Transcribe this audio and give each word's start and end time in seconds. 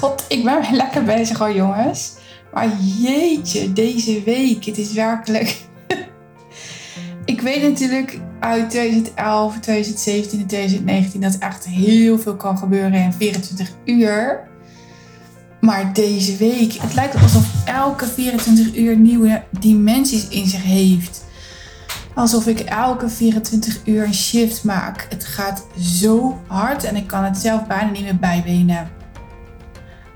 god, 0.00 0.24
ik 0.28 0.44
ben 0.44 0.60
weer 0.60 0.72
lekker 0.72 1.04
bezig 1.04 1.38
hoor 1.38 1.52
jongens. 1.52 2.12
Maar 2.52 2.68
jeetje, 3.00 3.72
deze 3.72 4.22
week, 4.22 4.64
het 4.64 4.78
is 4.78 4.92
werkelijk... 4.92 5.56
ik 7.24 7.40
weet 7.40 7.62
natuurlijk 7.62 8.20
uit 8.40 8.70
2011, 8.70 9.58
2017 9.60 10.40
en 10.40 10.46
2019 10.46 11.20
dat 11.20 11.38
echt 11.38 11.66
heel 11.66 12.18
veel 12.18 12.36
kan 12.36 12.58
gebeuren 12.58 12.92
in 12.92 13.12
24 13.12 13.70
uur. 13.84 14.48
Maar 15.60 15.92
deze 15.92 16.36
week, 16.36 16.72
het 16.72 16.94
lijkt 16.94 17.22
alsof 17.22 17.44
elke 17.64 18.06
24 18.06 18.76
uur 18.76 18.96
nieuwe 18.96 19.42
dimensies 19.58 20.28
in 20.28 20.46
zich 20.46 20.62
heeft. 20.62 21.24
Alsof 22.14 22.46
ik 22.46 22.60
elke 22.60 23.08
24 23.08 23.80
uur 23.84 24.04
een 24.04 24.14
shift 24.14 24.64
maak. 24.64 25.06
Het 25.10 25.24
gaat 25.24 25.66
zo 25.78 26.40
hard 26.46 26.84
en 26.84 26.96
ik 26.96 27.06
kan 27.06 27.24
het 27.24 27.36
zelf 27.36 27.66
bijna 27.66 27.90
niet 27.90 28.02
meer 28.02 28.16
bijbenen. 28.16 28.95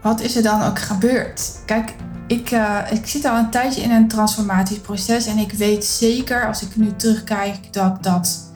Wat 0.02 0.20
is 0.20 0.36
er 0.36 0.42
dan 0.42 0.62
ook 0.62 0.78
gebeurd? 0.78 1.60
Kijk, 1.66 1.94
ik, 2.26 2.50
uh, 2.50 2.78
ik 2.90 3.06
zit 3.06 3.24
al 3.24 3.36
een 3.36 3.50
tijdje 3.50 3.80
in 3.82 3.90
een 3.90 4.08
transformatieproces 4.08 5.26
en 5.26 5.38
ik 5.38 5.52
weet 5.52 5.84
zeker 5.84 6.46
als 6.46 6.62
ik 6.62 6.76
nu 6.76 6.96
terugkijk 6.96 7.72
dat 7.72 8.02
dat 8.02 8.52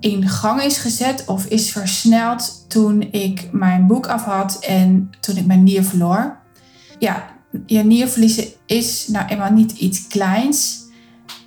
in 0.00 0.28
gang 0.28 0.62
is 0.62 0.78
gezet 0.78 1.24
of 1.26 1.46
is 1.46 1.72
versneld 1.72 2.64
toen 2.68 3.02
ik 3.02 3.48
mijn 3.52 3.86
boek 3.86 4.06
af 4.06 4.24
had 4.24 4.58
en 4.58 5.10
toen 5.20 5.36
ik 5.36 5.46
mijn 5.46 5.62
nier 5.62 5.84
verloor. 5.84 6.38
Ja, 6.98 7.24
je 7.66 7.84
nier 7.84 8.08
verliezen 8.08 8.44
is 8.66 9.08
nou 9.08 9.26
eenmaal 9.28 9.52
niet 9.52 9.72
iets 9.72 10.06
kleins. 10.06 10.78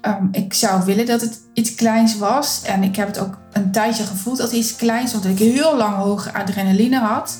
Um, 0.02 0.30
ik 0.32 0.54
zou 0.54 0.86
willen 0.86 1.06
dat 1.06 1.22
het 1.22 1.42
iets 1.54 1.76
kleins 1.76 2.18
was. 2.18 2.62
En 2.64 2.84
ik 2.84 2.96
heb 2.96 3.08
het 3.08 3.20
ook 3.20 3.38
een 3.52 3.72
tijdje 3.72 4.04
gevoeld 4.04 4.40
als 4.40 4.52
iets 4.52 4.76
kleins, 4.76 5.14
omdat 5.14 5.32
ik 5.32 5.40
heel 5.40 5.78
lang 5.78 5.96
hoge 5.96 6.34
adrenaline 6.34 7.00
had. 7.00 7.38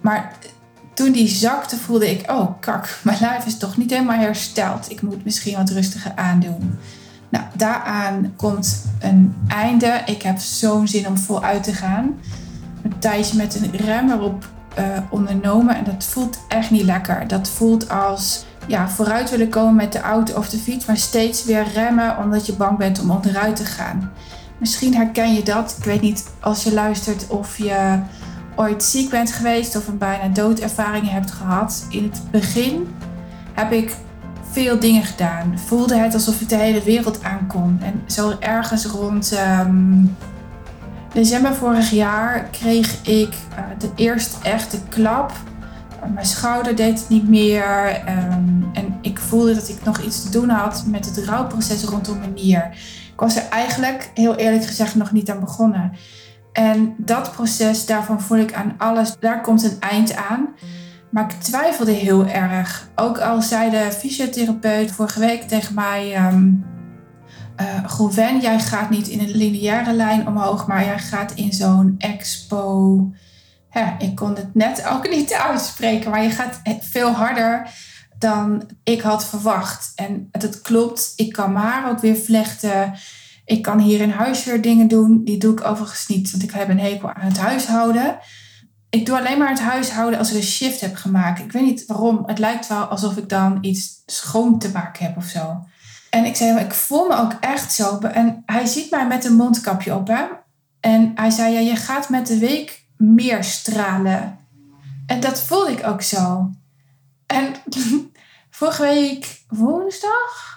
Maar 0.00 0.36
toen 0.94 1.12
die 1.12 1.28
zakte, 1.28 1.76
voelde 1.76 2.10
ik: 2.10 2.30
oh 2.30 2.60
kak, 2.60 2.98
mijn 3.02 3.18
lijf 3.20 3.46
is 3.46 3.58
toch 3.58 3.76
niet 3.76 3.90
helemaal 3.90 4.18
hersteld. 4.18 4.90
Ik 4.90 5.02
moet 5.02 5.24
misschien 5.24 5.56
wat 5.56 5.70
rustiger 5.70 6.12
aandoen. 6.14 6.78
Nou, 7.28 7.44
daaraan 7.56 8.32
komt 8.36 8.84
een 9.00 9.34
einde. 9.48 10.02
Ik 10.06 10.22
heb 10.22 10.38
zo'n 10.38 10.88
zin 10.88 11.06
om 11.06 11.18
voluit 11.18 11.62
te 11.62 11.72
gaan. 11.72 12.20
Een 12.82 12.98
tijdje 12.98 13.36
met 13.36 13.54
een 13.54 13.76
rem 13.76 14.10
erop 14.10 14.48
uh, 14.78 14.84
ondernomen 15.10 15.76
en 15.76 15.84
dat 15.84 16.04
voelt 16.04 16.38
echt 16.48 16.70
niet 16.70 16.82
lekker. 16.82 17.28
Dat 17.28 17.48
voelt 17.48 17.88
als 17.88 18.44
ja, 18.66 18.88
vooruit 18.88 19.30
willen 19.30 19.48
komen 19.48 19.74
met 19.74 19.92
de 19.92 20.00
auto 20.00 20.36
of 20.36 20.48
de 20.48 20.58
fiets, 20.58 20.86
maar 20.86 20.96
steeds 20.96 21.44
weer 21.44 21.66
remmen 21.74 22.18
omdat 22.18 22.46
je 22.46 22.52
bang 22.52 22.78
bent 22.78 23.00
om 23.00 23.10
onderuit 23.10 23.56
te 23.56 23.64
gaan. 23.64 24.12
Misschien 24.58 24.94
herken 24.94 25.34
je 25.34 25.42
dat. 25.42 25.74
Ik 25.78 25.84
weet 25.84 26.00
niet 26.00 26.26
als 26.40 26.62
je 26.62 26.72
luistert 26.72 27.26
of 27.26 27.58
je 27.58 27.98
ooit 28.56 28.82
ziek 28.82 29.10
bent 29.10 29.32
geweest 29.32 29.76
of 29.76 29.88
een 29.88 29.98
bijna 29.98 30.28
doodervaring 30.28 31.10
hebt 31.10 31.30
gehad. 31.30 31.86
In 31.88 32.04
het 32.04 32.20
begin 32.30 32.94
heb 33.52 33.72
ik 33.72 33.94
veel 34.50 34.80
dingen 34.80 35.02
gedaan. 35.02 35.58
Voelde 35.58 35.96
het 35.96 36.14
alsof 36.14 36.40
ik 36.40 36.48
de 36.48 36.56
hele 36.56 36.82
wereld 36.82 37.22
aankon. 37.22 37.78
En 37.82 38.02
zo 38.06 38.32
ergens 38.40 38.86
rond 38.86 39.38
um, 39.60 40.16
december 41.12 41.54
vorig 41.54 41.90
jaar 41.90 42.48
kreeg 42.50 43.06
ik 43.06 43.34
uh, 43.52 43.64
de 43.78 43.90
eerste 43.94 44.36
echte 44.42 44.78
klap. 44.88 45.32
Mijn 46.14 46.26
schouder 46.26 46.76
deed 46.76 46.98
het 46.98 47.08
niet 47.08 47.28
meer. 47.28 48.00
Um, 48.08 48.70
en 48.72 48.98
ik 49.00 49.18
voelde 49.18 49.54
dat 49.54 49.68
ik 49.68 49.84
nog 49.84 50.00
iets 50.00 50.22
te 50.22 50.30
doen 50.30 50.48
had 50.48 50.84
met 50.86 51.06
het 51.06 51.24
rouwproces 51.24 51.84
rondom 51.84 52.18
mijn 52.18 52.34
nier. 52.34 52.70
Ik 53.12 53.20
was 53.20 53.36
er 53.36 53.48
eigenlijk, 53.50 54.10
heel 54.14 54.34
eerlijk 54.34 54.64
gezegd, 54.64 54.94
nog 54.94 55.12
niet 55.12 55.30
aan 55.30 55.40
begonnen. 55.40 55.92
En 56.52 56.94
dat 56.98 57.32
proces, 57.32 57.86
daarvan 57.86 58.20
voel 58.20 58.38
ik 58.38 58.52
aan 58.52 58.74
alles, 58.78 59.16
daar 59.20 59.40
komt 59.40 59.62
een 59.62 59.80
eind 59.80 60.16
aan. 60.16 60.48
Maar 61.10 61.24
ik 61.24 61.40
twijfelde 61.40 61.92
heel 61.92 62.26
erg. 62.26 62.88
Ook 62.94 63.18
al 63.18 63.42
zei 63.42 63.70
de 63.70 63.92
fysiotherapeut 63.92 64.92
vorige 64.92 65.20
week 65.20 65.42
tegen 65.42 65.74
mij... 65.74 66.26
Um, 66.26 66.70
jij 68.40 68.60
gaat 68.60 68.90
niet 68.90 69.08
in 69.08 69.20
een 69.20 69.36
lineaire 69.36 69.92
lijn 69.92 70.26
omhoog, 70.26 70.66
maar 70.66 70.84
jij 70.84 70.98
gaat 70.98 71.32
in 71.32 71.52
zo'n 71.52 71.94
expo. 71.98 73.12
Ik 73.98 74.14
kon 74.14 74.34
het 74.34 74.54
net 74.54 74.84
ook 74.92 75.08
niet 75.08 75.32
uitspreken, 75.32 76.10
maar 76.10 76.22
je 76.22 76.30
gaat 76.30 76.60
veel 76.80 77.10
harder 77.10 77.70
dan 78.18 78.68
ik 78.84 79.00
had 79.00 79.24
verwacht. 79.24 79.92
En 79.94 80.28
het 80.30 80.60
klopt, 80.60 81.12
ik 81.16 81.32
kan 81.32 81.52
mijn 81.52 81.64
haar 81.64 81.90
ook 81.90 82.00
weer 82.00 82.16
vlechten. 82.16 82.94
Ik 83.44 83.62
kan 83.62 83.78
hier 83.78 84.00
in 84.00 84.10
huis 84.10 84.44
weer 84.44 84.62
dingen 84.62 84.88
doen. 84.88 85.24
Die 85.24 85.38
doe 85.38 85.52
ik 85.52 85.64
overigens 85.64 86.06
niet, 86.06 86.30
want 86.30 86.42
ik 86.42 86.50
heb 86.50 86.68
een 86.68 86.80
hekel 86.80 87.12
aan 87.12 87.28
het 87.28 87.38
huishouden. 87.38 88.18
Ik 88.90 89.06
doe 89.06 89.18
alleen 89.18 89.38
maar 89.38 89.48
het 89.48 89.60
huishouden 89.60 90.18
als 90.18 90.30
ik 90.30 90.36
een 90.36 90.42
shift 90.42 90.80
heb 90.80 90.96
gemaakt. 90.96 91.40
Ik 91.40 91.52
weet 91.52 91.64
niet 91.64 91.86
waarom. 91.86 92.22
Het 92.26 92.38
lijkt 92.38 92.66
wel 92.66 92.84
alsof 92.84 93.16
ik 93.16 93.28
dan 93.28 93.58
iets 93.60 94.02
schoon 94.06 94.58
te 94.58 94.70
maken 94.70 95.06
heb 95.06 95.16
of 95.16 95.24
zo. 95.24 95.64
En 96.10 96.24
ik 96.24 96.36
zei, 96.36 96.58
ik 96.58 96.74
voel 96.74 97.06
me 97.08 97.16
ook 97.16 97.32
echt 97.40 97.72
zo. 97.72 97.98
En 97.98 98.42
hij 98.46 98.66
ziet 98.66 98.90
mij 98.90 99.06
met 99.06 99.24
een 99.24 99.36
mondkapje 99.36 99.94
op. 99.94 100.06
Hè? 100.06 100.24
En 100.80 101.12
hij 101.14 101.30
zei, 101.30 101.52
ja, 101.52 101.60
je 101.60 101.76
gaat 101.76 102.08
met 102.08 102.26
de 102.26 102.38
week 102.38 102.86
meer 102.96 103.44
stralen. 103.44 104.38
En 105.06 105.20
dat 105.20 105.40
voelde 105.40 105.70
ik 105.72 105.86
ook 105.86 106.02
zo. 106.02 106.50
En 107.26 107.54
vorige 108.50 108.82
week 108.82 109.42
woensdag 109.48 110.51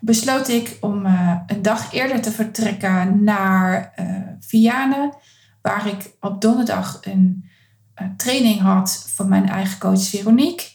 besloot 0.00 0.48
ik 0.48 0.76
om 0.80 1.06
uh, 1.06 1.36
een 1.46 1.62
dag 1.62 1.92
eerder 1.92 2.20
te 2.20 2.30
vertrekken 2.30 3.24
naar 3.24 3.92
uh, 4.00 4.06
Vianen, 4.40 5.14
waar 5.62 5.86
ik 5.86 6.10
op 6.20 6.40
donderdag 6.40 6.98
een 7.00 7.44
uh, 8.02 8.08
training 8.16 8.60
had 8.60 9.04
van 9.14 9.28
mijn 9.28 9.48
eigen 9.48 9.78
coach 9.78 10.02
Veronique. 10.02 10.66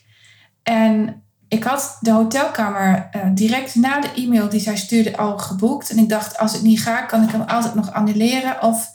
En 0.63 1.23
ik 1.47 1.63
had 1.63 1.97
de 1.99 2.11
hotelkamer 2.11 3.09
direct 3.33 3.75
na 3.75 4.01
de 4.01 4.11
e-mail 4.15 4.49
die 4.49 4.59
zij 4.59 4.77
stuurde 4.77 5.17
al 5.17 5.37
geboekt. 5.37 5.89
En 5.89 5.97
ik 5.97 6.09
dacht, 6.09 6.37
als 6.37 6.55
ik 6.55 6.61
niet 6.61 6.81
ga, 6.81 7.01
kan 7.01 7.23
ik 7.23 7.29
hem 7.29 7.41
altijd 7.41 7.75
nog 7.75 7.93
annuleren. 7.93 8.61
Of 8.61 8.91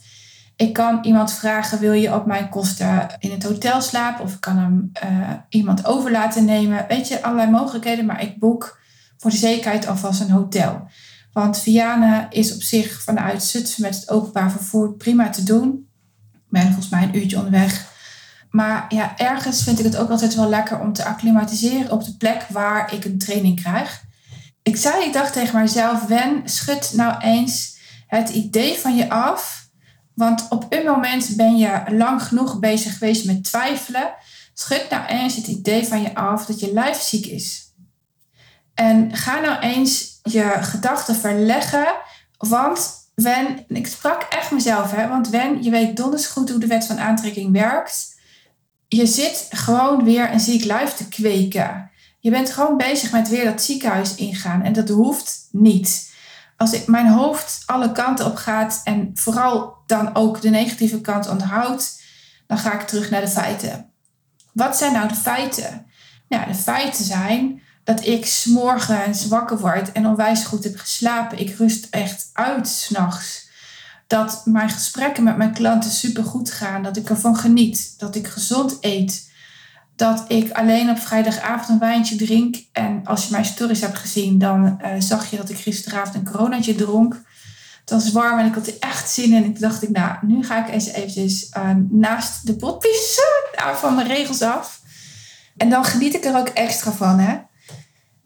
ik 0.57 0.73
kan 0.73 0.99
iemand 1.03 1.33
vragen, 1.33 1.79
wil 1.79 1.93
je 1.93 2.15
op 2.15 2.27
mijn 2.27 2.49
kosten 2.49 3.07
in 3.19 3.31
het 3.31 3.43
hotel 3.43 3.81
slapen? 3.81 4.25
Of 4.25 4.35
ik 4.35 4.41
kan 4.41 4.57
hem 4.57 4.93
iemand 5.49 5.87
over 5.87 6.11
laten 6.11 6.45
nemen. 6.45 6.85
Weet 6.89 7.09
je, 7.09 7.23
allerlei 7.23 7.51
mogelijkheden. 7.51 8.07
Maar 8.07 8.23
ik 8.23 8.39
boek 8.39 8.80
voor 9.21 9.31
de 9.31 9.37
zekerheid 9.37 9.87
alvast 9.87 10.21
een 10.21 10.31
hotel. 10.31 10.89
Want 11.33 11.59
Vianen 11.59 12.27
is 12.31 12.55
op 12.55 12.63
zich 12.63 13.03
vanuit 13.03 13.43
Zutphen 13.43 13.83
met 13.83 13.95
het 13.95 14.11
openbaar 14.11 14.51
vervoer 14.51 14.93
prima 14.93 15.31
te 15.31 15.43
doen. 15.43 15.89
Ik 16.33 16.41
ben 16.49 16.63
volgens 16.63 16.89
mij 16.89 17.03
een 17.03 17.17
uurtje 17.17 17.37
onderweg. 17.37 17.89
Maar 18.51 18.87
ja, 18.89 19.19
ergens 19.19 19.63
vind 19.63 19.79
ik 19.79 19.85
het 19.85 19.97
ook 19.97 20.11
altijd 20.11 20.35
wel 20.35 20.49
lekker 20.49 20.81
om 20.81 20.93
te 20.93 21.05
acclimatiseren 21.05 21.91
op 21.91 22.05
de 22.05 22.17
plek 22.17 22.47
waar 22.49 22.95
ik 22.95 23.05
een 23.05 23.19
training 23.19 23.61
krijg. 23.61 24.03
Ik 24.63 24.77
zei, 24.77 25.05
ik 25.05 25.13
dacht 25.13 25.33
tegen 25.33 25.61
mezelf, 25.61 26.07
Wen, 26.07 26.43
schud 26.45 26.93
nou 26.95 27.21
eens 27.21 27.79
het 28.07 28.29
idee 28.29 28.79
van 28.79 28.97
je 28.97 29.11
af. 29.11 29.69
Want 30.15 30.47
op 30.49 30.67
een 30.69 30.85
moment 30.85 31.37
ben 31.37 31.57
je 31.57 31.83
lang 31.89 32.23
genoeg 32.23 32.59
bezig 32.59 32.93
geweest 32.93 33.25
met 33.25 33.45
twijfelen. 33.45 34.13
Schud 34.55 34.87
nou 34.91 35.07
eens 35.07 35.37
het 35.37 35.47
idee 35.47 35.87
van 35.87 36.03
je 36.03 36.15
af 36.15 36.47
dat 36.47 36.61
je 36.61 36.73
lijf 36.73 37.01
ziek 37.01 37.27
is. 37.27 37.70
En 38.81 39.17
ga 39.17 39.41
nou 39.41 39.59
eens 39.59 40.21
je 40.23 40.57
gedachten 40.61 41.15
verleggen. 41.15 41.95
Want 42.39 42.91
Wen, 43.15 43.65
ik 43.69 43.87
sprak 43.87 44.23
echt 44.23 44.51
mezelf, 44.51 44.91
hè, 44.91 45.09
want 45.09 45.29
Wen, 45.29 45.63
je 45.63 45.71
weet 45.71 45.97
donders 45.97 46.27
goed 46.27 46.51
hoe 46.51 46.59
de 46.59 46.67
wet 46.67 46.87
van 46.87 46.99
aantrekking 46.99 47.53
werkt. 47.53 48.19
Je 48.89 49.07
zit 49.07 49.47
gewoon 49.51 50.05
weer 50.05 50.33
een 50.33 50.41
ziek 50.41 50.65
lijf 50.65 50.93
te 50.93 51.09
kweken. 51.09 51.91
Je 52.21 52.31
bent 52.31 52.51
gewoon 52.51 52.77
bezig 52.77 53.13
met 53.13 53.29
weer 53.29 53.45
dat 53.45 53.63
ziekenhuis 53.63 54.15
ingaan. 54.15 54.63
En 54.63 54.73
dat 54.73 54.89
hoeft 54.89 55.49
niet. 55.53 56.15
Als 56.57 56.73
ik, 56.73 56.87
mijn 56.87 57.09
hoofd 57.09 57.63
alle 57.67 57.93
kanten 57.93 58.27
op 58.27 58.37
gaat 58.37 58.81
en 58.85 59.11
vooral 59.15 59.75
dan 59.87 60.15
ook 60.15 60.41
de 60.41 60.51
negatieve 60.51 61.01
kant 61.01 61.29
onthoudt, 61.29 62.03
dan 62.47 62.59
ga 62.59 62.73
ik 62.73 62.87
terug 62.87 63.11
naar 63.11 63.21
de 63.21 63.29
feiten. 63.29 63.91
Wat 64.53 64.77
zijn 64.77 64.93
nou 64.93 65.09
de 65.09 65.15
feiten? 65.15 65.87
Nou, 66.28 66.47
de 66.47 66.54
feiten 66.54 67.04
zijn 67.04 67.63
dat 67.95 68.07
ik 68.07 68.27
s'morgens 68.27 69.27
wakker 69.27 69.59
word 69.59 69.92
en 69.92 70.07
onwijs 70.07 70.45
goed 70.45 70.65
heb 70.65 70.77
geslapen. 70.77 71.39
Ik 71.39 71.57
rust 71.57 71.87
echt 71.91 72.31
uit 72.33 72.69
s'nachts. 72.69 73.48
Dat 74.07 74.42
mijn 74.45 74.71
gesprekken 74.71 75.25
met 75.25 75.37
mijn 75.37 75.53
klanten 75.53 75.91
super 75.91 76.25
goed 76.25 76.51
gaan. 76.51 76.83
Dat 76.83 76.97
ik 76.97 77.09
ervan 77.09 77.37
geniet. 77.37 77.95
Dat 77.98 78.15
ik 78.15 78.27
gezond 78.27 78.77
eet. 78.81 79.31
Dat 79.97 80.25
ik 80.28 80.53
alleen 80.53 80.91
op 80.91 80.98
vrijdagavond 80.98 81.69
een 81.69 81.78
wijntje 81.78 82.16
drink. 82.16 82.57
En 82.72 83.01
als 83.04 83.25
je 83.25 83.31
mijn 83.31 83.45
stories 83.45 83.81
hebt 83.81 83.98
gezien, 83.98 84.39
dan 84.39 84.81
uh, 84.83 84.89
zag 84.98 85.31
je 85.31 85.37
dat 85.37 85.51
ik 85.51 85.57
gisteravond 85.57 86.15
een 86.15 86.31
coronaatje 86.31 86.75
dronk. 86.75 87.22
Het 87.81 87.91
was 87.91 88.13
warm 88.13 88.39
en 88.39 88.47
ik 88.47 88.54
had 88.54 88.66
er 88.66 88.77
echt 88.81 89.10
zin 89.10 89.33
in. 89.33 89.34
En 89.34 89.45
ik 89.45 89.60
dacht 89.60 89.83
ik, 89.83 89.91
nou, 89.91 90.16
nu 90.22 90.45
ga 90.45 90.66
ik 90.66 90.75
eens 90.75 90.87
eventjes 90.87 91.51
uh, 91.57 91.71
naast 91.89 92.47
de 92.47 92.57
potpies 92.57 93.21
uh, 93.59 93.75
van 93.83 93.95
mijn 93.95 94.07
regels 94.07 94.42
af. 94.42 94.81
En 95.57 95.71
dan 95.71 95.84
geniet 95.84 96.15
ik 96.15 96.25
er 96.25 96.37
ook 96.37 96.48
extra 96.48 96.92
van, 96.92 97.19
hè 97.19 97.48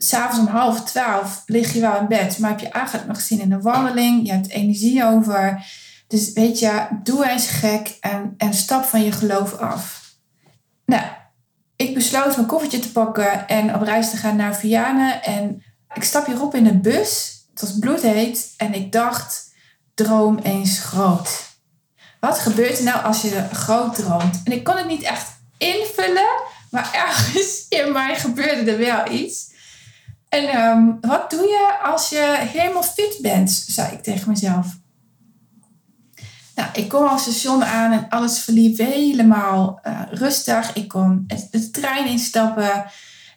s'avonds 0.04 0.38
om 0.38 0.46
half 0.46 0.84
twaalf 0.84 1.42
lig 1.46 1.72
je 1.72 1.80
wel 1.80 1.96
in 1.96 2.08
bed, 2.08 2.38
maar 2.38 2.50
heb 2.50 2.60
je 2.60 2.68
eigenlijk 2.68 3.06
nog 3.06 3.20
zin 3.20 3.40
in 3.40 3.52
een 3.52 3.62
wandeling, 3.62 4.26
je 4.26 4.32
hebt 4.32 4.50
energie 4.50 5.04
over. 5.04 5.66
Dus 6.06 6.32
weet 6.32 6.58
je, 6.58 6.86
doe 7.02 7.30
eens 7.30 7.46
gek 7.46 7.96
en, 8.00 8.34
en 8.36 8.54
stap 8.54 8.84
van 8.84 9.04
je 9.04 9.12
geloof 9.12 9.58
af. 9.58 10.02
Nou, 10.86 11.02
ik 11.76 11.94
besloot 11.94 12.36
mijn 12.36 12.48
koffertje 12.48 12.78
te 12.78 12.92
pakken 12.92 13.48
en 13.48 13.74
op 13.74 13.82
reis 13.82 14.10
te 14.10 14.16
gaan 14.16 14.36
naar 14.36 14.56
Vianen. 14.56 15.22
En 15.22 15.62
ik 15.94 16.04
stap 16.04 16.26
hierop 16.26 16.54
in 16.54 16.64
de 16.64 16.78
bus. 16.78 17.42
Het 17.50 17.60
was 17.60 17.78
bloedheet. 17.78 18.54
En 18.56 18.74
ik 18.74 18.92
dacht, 18.92 19.52
droom 19.94 20.38
eens 20.38 20.78
groot. 20.78 21.52
Wat 22.20 22.38
gebeurt 22.38 22.78
er 22.78 22.84
nou 22.84 23.04
als 23.04 23.22
je 23.22 23.48
groot 23.52 23.94
droomt? 23.94 24.40
En 24.44 24.52
ik 24.52 24.64
kon 24.64 24.76
het 24.76 24.86
niet 24.86 25.02
echt 25.02 25.28
invullen. 25.58 26.42
Maar 26.70 26.90
ergens 26.92 27.66
in 27.68 27.92
mij 27.92 28.16
gebeurde 28.16 28.70
er 28.70 28.78
wel 28.78 29.10
iets. 29.10 29.52
En 30.34 30.48
ehm, 30.48 30.92
wat 31.00 31.30
doe 31.30 31.42
je 31.42 31.78
als 31.82 32.08
je 32.08 32.36
helemaal 32.38 32.82
fit 32.82 33.18
bent? 33.22 33.50
zei 33.50 33.92
ik 33.92 34.02
tegen 34.02 34.28
mezelf. 34.28 34.66
Nou, 36.54 36.68
ik 36.72 36.88
kom 36.88 37.06
al 37.06 37.18
station 37.18 37.64
aan 37.64 37.92
en 37.92 38.06
alles 38.08 38.38
verliep 38.38 38.78
helemaal 38.78 39.80
uh, 39.86 40.00
rustig. 40.10 40.72
Ik 40.72 40.88
kon 40.88 41.24
de 41.50 41.70
trein 41.70 42.06
instappen. 42.06 42.84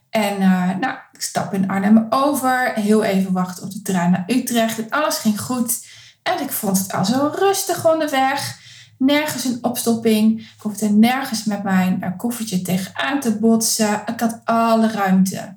En 0.09 0.41
uh, 0.41 0.77
nou, 0.79 0.97
ik 1.11 1.21
stap 1.21 1.53
in 1.53 1.69
Arnhem 1.69 2.07
over. 2.09 2.73
Heel 2.73 3.03
even 3.03 3.31
wachten 3.31 3.63
op 3.63 3.71
de 3.71 3.81
trein 3.81 4.11
naar 4.11 4.23
Utrecht. 4.27 4.79
En 4.79 4.89
alles 4.89 5.17
ging 5.17 5.41
goed. 5.41 5.85
En 6.23 6.41
ik 6.41 6.51
vond 6.51 6.77
het 6.77 6.93
al 6.93 7.05
zo 7.05 7.31
rustig 7.35 7.91
onderweg. 7.91 8.59
Nergens 8.97 9.45
een 9.45 9.59
opstopping. 9.61 10.39
Ik 10.39 10.61
hoefde 10.61 10.89
nergens 10.89 11.43
met 11.43 11.63
mijn 11.63 11.97
uh, 12.03 12.09
koffertje 12.17 12.61
tegenaan 12.61 13.19
te 13.19 13.37
botsen. 13.37 14.01
Ik 14.05 14.19
had 14.19 14.41
alle 14.43 14.91
ruimte. 14.91 15.55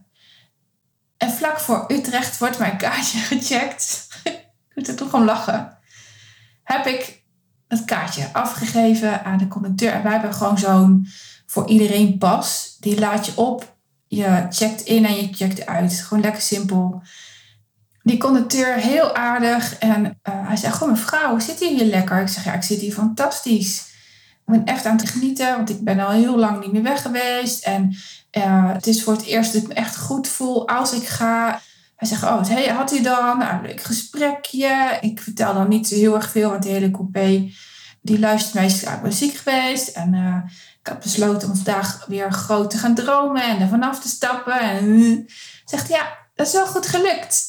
En 1.20 1.30
vlak 1.30 1.60
voor 1.60 1.84
Utrecht 1.88 2.38
wordt 2.38 2.58
mijn 2.58 2.76
kaartje 2.76 3.18
gecheckt. 3.30 4.08
ik 4.24 4.74
moet 4.74 4.88
er 4.88 4.96
toch 4.96 5.14
om 5.14 5.24
lachen. 5.24 5.78
Heb 6.62 6.86
ik 6.86 7.22
het 7.68 7.84
kaartje 7.84 8.28
afgegeven 8.32 9.24
aan 9.24 9.38
de 9.38 9.48
conducteur. 9.48 9.92
En 9.92 10.02
wij 10.02 10.12
hebben 10.12 10.34
gewoon 10.34 10.58
zo'n 10.58 11.06
voor 11.46 11.68
iedereen 11.68 12.18
pas. 12.18 12.76
Die 12.80 12.98
laat 12.98 13.26
je 13.26 13.36
op. 13.36 13.76
Je 14.06 14.46
checkt 14.50 14.80
in 14.80 15.06
en 15.06 15.14
je 15.14 15.28
checkt 15.32 15.66
uit. 15.66 15.92
Gewoon 15.92 16.22
lekker 16.22 16.42
simpel. 16.42 17.02
Die 18.02 18.18
conducteur 18.18 18.74
heel 18.74 19.14
aardig. 19.14 19.78
En 19.78 20.04
uh, 20.04 20.10
hij 20.46 20.56
zegt, 20.56 20.76
gewoon 20.76 20.92
mevrouw, 20.92 21.38
zit 21.38 21.58
hier 21.58 21.84
lekker? 21.84 22.20
Ik 22.20 22.28
zeg, 22.28 22.44
ja, 22.44 22.52
ik 22.52 22.62
zit 22.62 22.80
hier 22.80 22.92
fantastisch. 22.92 23.88
Ik 24.46 24.56
ben 24.56 24.64
echt 24.64 24.86
aan 24.86 24.96
het 24.96 25.08
genieten, 25.08 25.56
want 25.56 25.70
ik 25.70 25.84
ben 25.84 26.00
al 26.00 26.10
heel 26.10 26.38
lang 26.38 26.60
niet 26.60 26.72
meer 26.72 26.82
weg 26.82 27.02
geweest. 27.02 27.64
En 27.64 27.96
uh, 28.36 28.72
het 28.72 28.86
is 28.86 29.02
voor 29.02 29.12
het 29.12 29.24
eerst 29.24 29.52
dat 29.52 29.62
ik 29.62 29.68
me 29.68 29.74
echt 29.74 29.96
goed 29.96 30.28
voel 30.28 30.68
als 30.68 30.92
ik 30.92 31.08
ga. 31.08 31.60
Hij 31.96 32.08
zegt, 32.08 32.22
oh, 32.22 32.76
had 32.76 32.90
hij 32.90 33.02
dan? 33.02 33.38
Nou, 33.38 33.54
een 33.54 33.62
leuk 33.62 33.82
gesprekje. 33.82 34.98
Ik 35.00 35.20
vertel 35.20 35.54
dan 35.54 35.68
niet 35.68 35.88
zo 35.88 35.94
heel 35.94 36.14
erg 36.14 36.30
veel, 36.30 36.50
want 36.50 36.62
de 36.62 36.68
hele 36.68 36.90
coupé 36.90 37.50
die 38.02 38.18
luistert 38.18 38.54
meestal, 38.54 39.04
ik 39.04 39.12
ziek 39.12 39.36
geweest. 39.36 39.88
En 39.88 40.14
uh, 40.14 40.36
ik 40.80 40.86
had 40.88 41.00
besloten 41.00 41.48
om 41.48 41.54
vandaag 41.54 42.04
weer 42.06 42.32
groot 42.32 42.70
te 42.70 42.78
gaan 42.78 42.94
dromen 42.94 43.42
en 43.42 43.60
er 43.60 43.68
vanaf 43.68 44.00
te 44.00 44.08
stappen. 44.08 44.60
En 44.60 44.84
uh, 44.84 45.18
zegt, 45.64 45.88
ja, 45.88 46.18
dat 46.34 46.46
is 46.46 46.52
wel 46.52 46.66
goed 46.66 46.86
gelukt. 46.86 47.46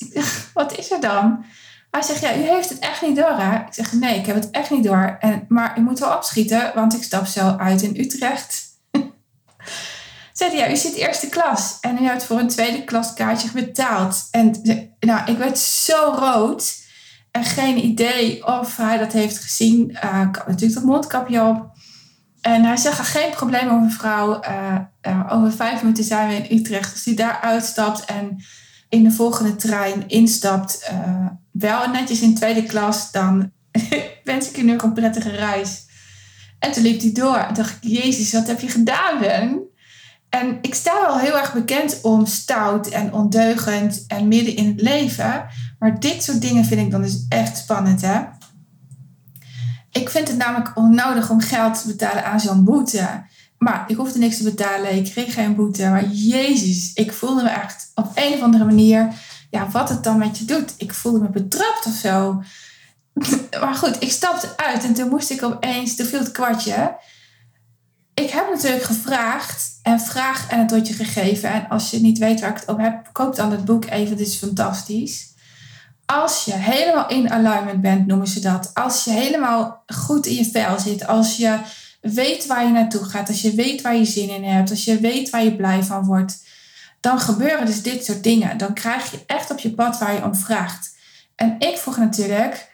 wat 0.54 0.78
is 0.78 0.92
er 0.92 1.02
dan? 1.02 1.46
Hij 1.92 2.02
zegt, 2.02 2.22
ja, 2.22 2.36
u 2.36 2.42
heeft 2.42 2.70
het 2.70 2.80
echt 2.80 3.02
niet 3.02 3.16
door, 3.16 3.38
hè? 3.38 3.56
Ik 3.56 3.74
zeg, 3.74 3.94
nee, 3.94 4.20
ik 4.20 4.26
heb 4.26 4.36
het 4.36 4.50
echt 4.50 4.70
niet 4.70 4.84
door. 4.84 5.18
En, 5.20 5.46
maar 5.48 5.78
ik 5.78 5.84
moet 5.84 6.00
wel 6.00 6.16
opschieten, 6.16 6.72
want 6.76 6.94
ik 6.94 7.04
stap 7.04 7.26
zo 7.26 7.56
uit 7.58 7.82
in 7.82 8.00
Utrecht. 8.00 8.71
Zei 10.42 10.56
ja, 10.56 10.72
u 10.72 10.76
zit 10.76 10.96
eerste 10.96 11.30
klas 11.30 11.78
en 11.82 11.98
u 12.04 12.06
hebt 12.06 12.24
voor 12.24 12.40
een 12.40 12.48
tweede 12.48 12.84
klas 12.84 13.14
kaartje 13.14 13.50
betaald. 13.54 14.28
En 14.32 14.62
nou, 15.00 15.32
ik 15.32 15.38
werd 15.38 15.58
zo 15.58 16.16
rood 16.18 16.76
en 17.32 17.44
geen 17.44 17.86
idee 17.86 18.48
of 18.48 18.78
hij 18.78 18.98
dat 18.98 19.12
heeft 19.12 19.38
gezien. 19.38 19.90
Uh, 19.90 20.22
ik 20.30 20.36
had 20.36 20.48
natuurlijk 20.48 20.74
dat 20.74 20.84
mondkapje 20.84 21.44
op. 21.44 21.72
En 22.42 22.64
hij 22.64 22.78
zegt, 22.78 23.00
geen 23.00 23.30
probleem 23.32 23.70
over 23.70 23.80
mevrouw. 23.80 24.40
Uh, 25.06 25.26
over 25.30 25.52
vijf 25.52 25.82
minuten 25.82 26.04
zijn 26.04 26.28
we 26.28 26.36
in 26.36 26.60
Utrecht. 26.60 26.94
Als 26.94 27.06
hij 27.06 27.16
daar 27.16 27.40
uitstapt 27.42 28.06
en 28.06 28.44
in 28.90 29.04
de 29.04 29.12
volgende 29.12 29.56
trein 29.56 30.08
instapt, 30.08 30.92
wel 31.52 31.90
netjes 31.90 32.22
in 32.22 32.36
tweede 32.36 32.64
klas, 32.64 33.12
dan 33.12 33.52
wens 34.24 34.50
ik 34.50 34.56
je 34.56 34.64
nu 34.64 34.78
een 34.78 34.94
prettige 34.94 35.30
reis. 35.30 35.86
En 36.60 36.72
toen 36.72 36.84
liep 36.84 37.02
hij 37.02 37.12
door. 37.12 37.38
En 37.38 37.54
dacht 37.54 37.78
ik, 37.82 37.90
jezus, 37.90 38.34
wat 38.34 38.48
heb 38.48 38.60
je 38.60 38.70
gedaan, 38.70 39.20
Ben? 39.20 39.70
En 40.32 40.58
ik 40.62 40.76
sta 40.76 41.02
wel 41.02 41.20
heel 41.20 41.38
erg 41.38 41.54
bekend 41.54 42.00
om 42.02 42.26
stout 42.26 42.88
en 42.88 43.14
ondeugend 43.14 44.04
en 44.08 44.28
midden 44.28 44.56
in 44.56 44.68
het 44.68 44.82
leven. 44.82 45.46
Maar 45.80 46.00
dit 46.00 46.24
soort 46.24 46.42
dingen 46.42 46.66
vind 46.66 46.82
ik 46.82 46.92
dan 46.92 47.02
dus 47.02 47.26
echt 47.30 47.58
spannend, 47.58 48.02
hè? 48.02 48.22
Ik 49.92 50.10
vind 50.10 50.28
het 50.28 50.38
namelijk 50.38 50.78
onnodig 50.78 51.30
om 51.30 51.42
geld 51.42 51.82
te 51.82 51.88
betalen 51.88 52.26
aan 52.26 52.40
zo'n 52.40 52.64
boete. 52.64 53.24
Maar 53.58 53.84
ik 53.88 53.96
hoefde 53.96 54.20
niks 54.20 54.38
te 54.38 54.44
betalen, 54.44 54.96
ik 54.96 55.12
kreeg 55.12 55.34
geen 55.34 55.56
boete. 55.56 55.90
Maar 55.90 56.08
jezus, 56.08 56.94
ik 56.94 57.14
voelde 57.14 57.44
me 57.44 57.50
echt 57.50 57.92
op 57.96 58.12
een 58.16 58.34
of 58.34 58.42
andere 58.42 58.66
manier... 58.66 59.14
Ja, 59.50 59.70
wat 59.70 59.90
het 59.90 60.04
dan 60.04 60.18
met 60.18 60.38
je 60.38 60.46
doet. 60.46 60.74
Ik 60.78 60.94
voelde 60.94 61.20
me 61.20 61.30
betrapt 61.30 61.86
of 61.86 61.94
zo. 61.94 62.44
maar 63.64 63.76
goed, 63.76 64.02
ik 64.02 64.12
stapte 64.12 64.58
uit 64.58 64.84
en 64.84 64.94
toen 64.94 65.10
moest 65.10 65.30
ik 65.30 65.44
opeens... 65.44 65.96
Toen 65.96 66.06
viel 66.06 66.20
het 66.20 66.32
kwartje 66.32 66.96
ik 68.22 68.30
heb 68.30 68.50
natuurlijk 68.50 68.84
gevraagd 68.84 69.80
en 69.84 70.00
vraag 70.00 70.50
en 70.50 70.60
het 70.60 70.72
wordt 70.72 70.88
je 70.88 70.94
gegeven. 70.94 71.52
En 71.52 71.70
als 71.70 71.90
je 71.90 72.00
niet 72.00 72.18
weet 72.18 72.40
waar 72.40 72.50
ik 72.50 72.60
het 72.60 72.70
over 72.70 72.84
heb, 72.84 73.10
koop 73.12 73.36
dan 73.36 73.52
het 73.52 73.66
boek 73.66 73.86
even. 73.86 74.18
Dit 74.18 74.28
is 74.28 74.36
fantastisch. 74.36 75.30
Als 76.06 76.46
je 76.46 76.54
helemaal 76.54 77.10
in 77.10 77.32
alignment 77.32 77.82
bent, 77.82 78.08
noemen 78.08 78.28
ze 78.28 78.40
dat. 78.40 78.72
Als 78.74 79.04
je 79.04 79.12
helemaal 79.12 79.84
goed 79.88 80.26
in 80.26 80.36
je 80.36 80.46
vel 80.46 80.80
zit. 80.80 81.08
Als 81.08 81.38
je 81.38 81.60
weet 82.02 82.46
waar 82.46 82.66
je 82.66 82.72
naartoe 82.72 83.04
gaat. 83.04 83.28
Als 83.28 83.42
je 83.42 83.56
weet 83.56 83.82
waar 83.82 83.96
je 83.96 84.06
zin 84.06 84.30
in 84.30 84.44
hebt. 84.44 84.70
Als 84.70 84.86
je 84.86 85.00
weet 85.00 85.30
waar 85.30 85.44
je 85.44 85.56
blij 85.56 85.84
van 85.84 86.06
wordt. 86.06 86.44
Dan 87.00 87.20
gebeuren 87.20 87.66
dus 87.66 87.82
dit 87.82 88.06
soort 88.06 88.24
dingen. 88.24 88.58
Dan 88.58 88.74
krijg 88.74 89.12
je 89.12 89.24
echt 89.26 89.52
op 89.52 89.60
je 89.60 89.74
pad 89.74 90.00
waar 90.00 90.14
je 90.14 90.24
om 90.24 90.36
vraagt. 90.36 90.96
En 91.36 91.56
ik 91.60 91.78
vroeg 91.78 91.98
natuurlijk 91.98 92.70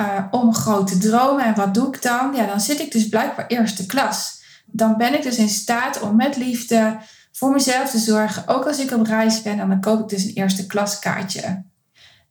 uh, 0.00 0.24
om 0.30 0.54
grote 0.54 0.98
dromen. 0.98 1.44
En 1.44 1.54
wat 1.54 1.74
doe 1.74 1.88
ik 1.88 2.02
dan? 2.02 2.34
Ja, 2.34 2.46
dan 2.46 2.60
zit 2.60 2.80
ik 2.80 2.92
dus 2.92 3.08
blijkbaar 3.08 3.46
eerste 3.46 3.86
klas 3.86 4.37
dan 4.70 4.96
ben 4.96 5.14
ik 5.14 5.22
dus 5.22 5.36
in 5.36 5.48
staat 5.48 6.00
om 6.00 6.16
met 6.16 6.36
liefde 6.36 6.98
voor 7.32 7.50
mezelf 7.50 7.90
te 7.90 7.98
zorgen. 7.98 8.48
Ook 8.48 8.66
als 8.66 8.78
ik 8.78 8.90
op 8.90 9.06
reis 9.06 9.42
ben, 9.42 9.56
dan 9.56 9.80
koop 9.80 10.00
ik 10.00 10.08
dus 10.08 10.24
een 10.24 10.34
eerste 10.34 10.66
klaskaartje. 10.66 11.62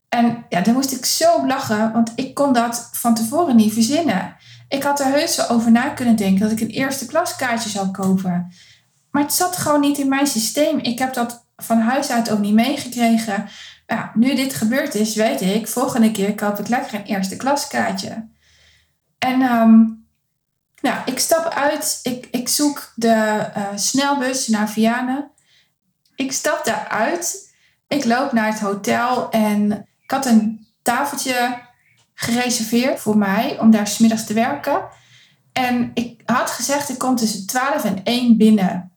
En 0.09 0.45
ja, 0.49 0.61
dan 0.61 0.73
moest 0.73 0.91
ik 0.91 1.05
zo 1.05 1.47
lachen, 1.47 1.91
want 1.91 2.11
ik 2.15 2.33
kon 2.33 2.53
dat 2.53 2.89
van 2.91 3.15
tevoren 3.15 3.55
niet 3.55 3.73
verzinnen. 3.73 4.35
Ik 4.67 4.83
had 4.83 4.99
er 4.99 5.05
heus 5.05 5.35
wel 5.35 5.49
over 5.49 5.71
na 5.71 5.89
kunnen 5.89 6.15
denken 6.15 6.39
dat 6.39 6.51
ik 6.51 6.59
een 6.59 6.75
eerste 6.75 7.05
klaskaartje 7.05 7.69
zou 7.69 7.91
kopen. 7.91 8.53
Maar 9.11 9.23
het 9.23 9.33
zat 9.33 9.57
gewoon 9.57 9.79
niet 9.79 9.97
in 9.97 10.09
mijn 10.09 10.27
systeem. 10.27 10.77
Ik 10.77 10.99
heb 10.99 11.13
dat 11.13 11.45
van 11.55 11.79
huis 11.79 12.09
uit 12.09 12.31
ook 12.31 12.39
niet 12.39 12.53
meegekregen. 12.53 13.49
Ja, 13.87 14.11
nu 14.13 14.35
dit 14.35 14.53
gebeurd 14.53 14.95
is, 14.95 15.15
weet 15.15 15.41
ik, 15.41 15.67
volgende 15.67 16.11
keer 16.11 16.35
koop 16.35 16.59
ik 16.59 16.67
lekker 16.67 16.93
een 16.93 17.05
eerste 17.05 17.35
klaskaartje. 17.35 18.27
En 19.17 19.41
um, 19.41 20.06
nou, 20.81 20.97
ik 21.05 21.19
stap 21.19 21.53
uit. 21.53 21.99
Ik, 22.03 22.27
ik 22.31 22.49
zoek 22.49 22.91
de 22.95 23.47
uh, 23.57 23.67
snelbus 23.75 24.47
naar 24.47 24.69
Vianen. 24.69 25.31
Ik 26.15 26.31
stap 26.31 26.65
daaruit. 26.65 27.53
Ik 27.87 28.05
loop 28.05 28.31
naar 28.31 28.51
het 28.51 28.59
hotel 28.59 29.29
en 29.29 29.71
ik 30.01 30.11
had 30.11 30.25
een 30.25 30.67
tafeltje 30.81 31.59
gereserveerd 32.13 32.99
voor 32.99 33.17
mij 33.17 33.59
om 33.59 33.71
daar 33.71 33.87
smiddags 33.87 34.25
te 34.25 34.33
werken. 34.33 34.81
En 35.53 35.91
ik 35.93 36.21
had 36.25 36.51
gezegd, 36.51 36.89
ik 36.89 36.97
kom 36.97 37.15
tussen 37.15 37.47
12 37.47 37.83
en 37.83 38.03
1 38.03 38.37
binnen. 38.37 38.91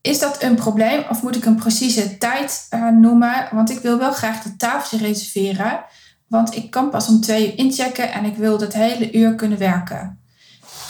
Is 0.00 0.18
dat 0.18 0.42
een 0.42 0.54
probleem 0.54 1.04
of 1.10 1.22
moet 1.22 1.36
ik 1.36 1.44
een 1.44 1.56
precieze 1.56 2.18
tijd 2.18 2.66
uh, 2.74 2.88
noemen? 2.88 3.48
Want 3.52 3.70
ik 3.70 3.78
wil 3.78 3.98
wel 3.98 4.12
graag 4.12 4.42
dat 4.42 4.58
tafeltje 4.58 5.06
reserveren. 5.06 5.84
Want 6.26 6.54
ik 6.54 6.70
kan 6.70 6.90
pas 6.90 7.08
om 7.08 7.20
twee 7.20 7.46
uur 7.46 7.58
inchecken 7.58 8.12
en 8.12 8.24
ik 8.24 8.36
wil 8.36 8.58
dat 8.58 8.72
hele 8.72 9.12
uur 9.12 9.34
kunnen 9.34 9.58
werken 9.58 10.17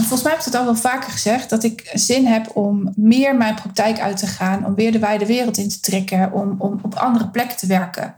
volgens 0.05 0.23
mij 0.23 0.33
heb 0.33 0.45
het 0.45 0.55
al 0.55 0.64
wel 0.64 0.76
vaker 0.76 1.11
gezegd, 1.11 1.50
dat 1.50 1.64
ik 1.64 1.90
zin 1.93 2.26
heb 2.26 2.57
om 2.57 2.93
meer 2.97 3.37
mijn 3.37 3.55
praktijk 3.55 4.00
uit 4.00 4.17
te 4.17 4.26
gaan, 4.26 4.67
om 4.67 4.75
weer 4.75 4.93
de 4.93 4.99
wijde 4.99 5.26
wereld 5.26 5.57
in 5.57 5.69
te 5.69 5.81
trekken, 5.81 6.33
om, 6.33 6.55
om 6.59 6.78
op 6.83 6.95
andere 6.95 7.28
plekken 7.28 7.57
te 7.57 7.67
werken. 7.67 8.17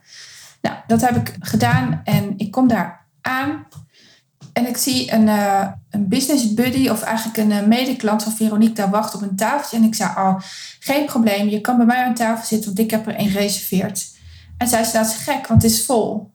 Nou, 0.62 0.76
dat 0.87 1.00
heb 1.00 1.16
ik 1.16 1.37
gedaan 1.40 2.00
en 2.04 2.34
ik 2.37 2.50
kom 2.50 2.68
daar 2.68 3.06
aan 3.20 3.66
en 4.52 4.68
ik 4.68 4.76
zie 4.76 5.12
een, 5.12 5.26
uh, 5.26 5.66
een 5.90 6.08
business 6.08 6.54
buddy 6.54 6.88
of 6.88 7.02
eigenlijk 7.02 7.37
een 7.38 7.50
uh, 7.50 7.66
medeklant 7.66 8.22
van 8.22 8.32
Veronique 8.32 8.75
daar 8.75 8.90
wacht 8.90 9.14
op 9.14 9.22
een 9.22 9.37
tafeltje. 9.37 9.76
En 9.76 9.82
ik 9.82 9.94
zei, 9.94 10.10
oh, 10.10 10.40
geen 10.80 11.06
probleem, 11.06 11.49
je 11.49 11.60
kan 11.60 11.76
bij 11.76 11.87
mij 11.87 12.04
aan 12.04 12.14
tafel 12.14 12.46
zitten, 12.46 12.66
want 12.66 12.78
ik 12.78 12.90
heb 12.90 13.06
er 13.06 13.18
een 13.18 13.28
gereserveerd. 13.30 14.18
En 14.58 14.68
zij 14.68 14.80
is 14.80 15.16
gek, 15.16 15.46
want 15.46 15.62
het 15.62 15.72
is 15.72 15.84
vol. 15.84 16.30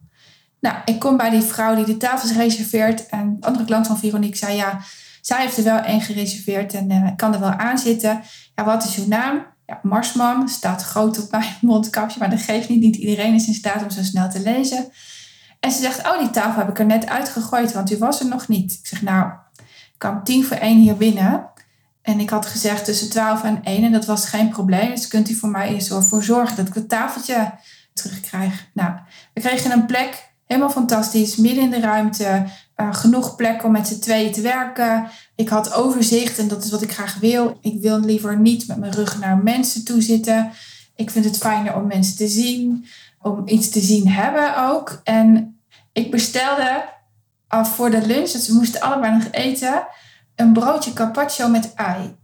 Nou, 0.59 0.77
ik 0.85 0.99
kom 0.99 1.17
bij 1.17 1.29
die 1.29 1.41
vrouw 1.41 1.75
die 1.75 1.85
de 1.85 1.97
tafels 1.97 2.31
reserveert 2.31 3.05
en 3.05 3.37
de 3.39 3.47
andere 3.47 3.65
klant 3.65 3.87
van 3.87 3.97
Veronique 3.97 4.37
zei, 4.37 4.55
ja, 4.55 4.81
zij 5.25 5.41
heeft 5.41 5.57
er 5.57 5.63
wel 5.63 5.79
één 5.79 6.01
gereserveerd 6.01 6.73
en 6.73 6.91
uh, 6.91 7.09
kan 7.15 7.33
er 7.33 7.39
wel 7.39 7.51
aan 7.51 7.77
zitten. 7.77 8.21
Ja, 8.55 8.63
wat 8.63 8.83
is 8.83 8.97
uw 8.97 9.07
naam? 9.07 9.45
Ja, 9.65 9.79
Marsman 9.83 10.49
staat 10.49 10.83
groot 10.83 11.23
op 11.23 11.31
mijn 11.31 11.57
mondkapje, 11.71 12.19
maar 12.19 12.29
dat 12.29 12.41
geeft 12.41 12.69
niet. 12.69 12.79
Niet 12.79 12.95
iedereen 12.95 13.33
is 13.33 13.47
in 13.47 13.53
staat 13.53 13.83
om 13.83 13.89
zo 13.89 14.03
snel 14.03 14.29
te 14.29 14.39
lezen. 14.39 14.87
En 15.59 15.71
ze 15.71 15.81
zegt, 15.81 16.07
oh, 16.07 16.19
die 16.19 16.29
tafel 16.29 16.59
heb 16.59 16.69
ik 16.69 16.79
er 16.79 16.85
net 16.85 17.07
uitgegooid, 17.07 17.73
want 17.73 17.91
u 17.91 17.97
was 17.97 18.19
er 18.19 18.27
nog 18.27 18.47
niet. 18.47 18.73
Ik 18.73 18.87
zeg, 18.87 19.01
nou, 19.01 19.31
ik 19.55 19.95
kwam 19.97 20.23
tien 20.23 20.45
voor 20.45 20.57
één 20.57 20.77
hier 20.77 20.97
binnen. 20.97 21.49
En 22.01 22.19
ik 22.19 22.29
had 22.29 22.45
gezegd 22.45 22.85
tussen 22.85 23.09
12 23.09 23.43
en 23.43 23.63
1 23.63 23.83
en 23.83 23.91
dat 23.91 24.05
was 24.05 24.29
geen 24.29 24.49
probleem. 24.49 24.89
Dus 24.89 25.07
kunt 25.07 25.29
u 25.29 25.33
voor 25.33 25.49
mij 25.49 25.75
ervoor 25.89 26.23
zorgen 26.23 26.55
dat 26.55 26.67
ik 26.67 26.73
het 26.73 26.89
tafeltje 26.89 27.53
terugkrijg. 27.93 28.67
Nou, 28.73 28.93
we 29.33 29.41
kregen 29.41 29.71
een 29.71 29.85
plek, 29.85 30.34
helemaal 30.45 30.69
fantastisch, 30.69 31.35
midden 31.35 31.63
in 31.63 31.69
de 31.69 31.79
ruimte. 31.79 32.45
Uh, 32.77 32.93
genoeg 32.93 33.35
plek 33.35 33.63
om 33.63 33.71
met 33.71 33.87
z'n 33.87 33.99
tweeën 33.99 34.31
te 34.31 34.41
werken. 34.41 35.07
Ik 35.35 35.49
had 35.49 35.73
overzicht 35.73 36.37
en 36.39 36.47
dat 36.47 36.63
is 36.63 36.71
wat 36.71 36.81
ik 36.81 36.93
graag 36.93 37.19
wil. 37.19 37.57
Ik 37.61 37.81
wil 37.81 37.99
liever 37.99 38.39
niet 38.39 38.67
met 38.67 38.77
mijn 38.77 38.91
rug 38.91 39.19
naar 39.19 39.37
mensen 39.37 39.85
toe 39.85 40.01
zitten. 40.01 40.51
Ik 40.95 41.09
vind 41.09 41.25
het 41.25 41.37
fijner 41.37 41.75
om 41.75 41.87
mensen 41.87 42.15
te 42.15 42.27
zien, 42.27 42.85
om 43.21 43.41
iets 43.45 43.69
te 43.69 43.79
zien 43.79 44.07
hebben 44.07 44.69
ook. 44.69 45.01
En 45.03 45.57
ik 45.91 46.11
bestelde 46.11 46.83
af 47.47 47.75
voor 47.75 47.91
de 47.91 48.05
lunch, 48.05 48.29
dus 48.29 48.47
we 48.47 48.53
moesten 48.53 48.81
allebei 48.81 49.13
nog 49.13 49.27
eten, 49.31 49.87
een 50.35 50.53
broodje 50.53 50.93
carpaccio 50.93 51.47
met 51.47 51.73
ei. 51.73 52.15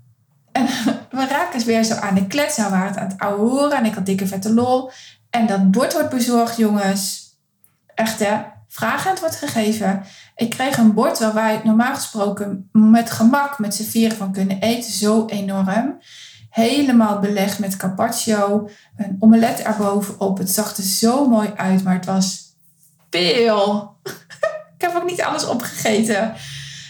En 0.51 0.65
we 1.17 1.27
raken 1.27 1.65
weer 1.65 1.83
zo 1.83 1.93
aan 1.93 2.15
de 2.15 2.27
klets. 2.27 2.57
Nou, 2.57 2.71
we 2.71 2.75
waren 2.77 2.91
het 2.91 2.99
aan 2.99 3.09
het 3.09 3.19
ouwe 3.19 3.49
horen 3.49 3.77
en 3.77 3.85
ik 3.85 3.93
had 3.93 4.05
dikke 4.05 4.27
vette 4.27 4.53
lol. 4.53 4.91
En 5.29 5.47
dat 5.47 5.71
bord 5.71 5.93
wordt 5.93 6.09
bezorgd, 6.09 6.57
jongens. 6.57 7.20
Echt 8.01 8.20
hè, 8.20 8.38
vragend 8.67 9.20
wordt 9.20 9.36
gegeven. 9.36 10.03
Ik 10.36 10.50
kreeg 10.50 10.77
een 10.77 10.93
bord 10.93 11.20
waar 11.20 11.34
wij 11.34 11.62
normaal 11.63 11.96
gesproken 11.96 12.70
met 12.72 13.12
gemak 13.12 13.60
met 13.60 13.75
z'n 13.75 13.84
vieren 13.84 14.17
van 14.17 14.31
kunnen 14.31 14.60
eten. 14.60 14.91
Zo 14.91 15.25
enorm. 15.25 16.00
Helemaal 16.50 17.20
belegd 17.20 17.60
met 17.60 17.77
carpaccio. 17.77 18.70
Een 18.98 19.15
omelet 19.20 19.62
erbovenop. 19.62 20.38
Het 20.38 20.50
zag 20.50 20.77
er 20.77 20.84
zo 20.84 21.27
mooi 21.27 21.51
uit, 21.55 21.84
maar 21.84 21.93
het 21.93 22.05
was 22.05 22.55
veel. 23.10 23.96
ik 24.77 24.81
heb 24.81 24.96
ook 24.96 25.10
niet 25.10 25.22
alles 25.22 25.46
opgegeten. 25.46 26.34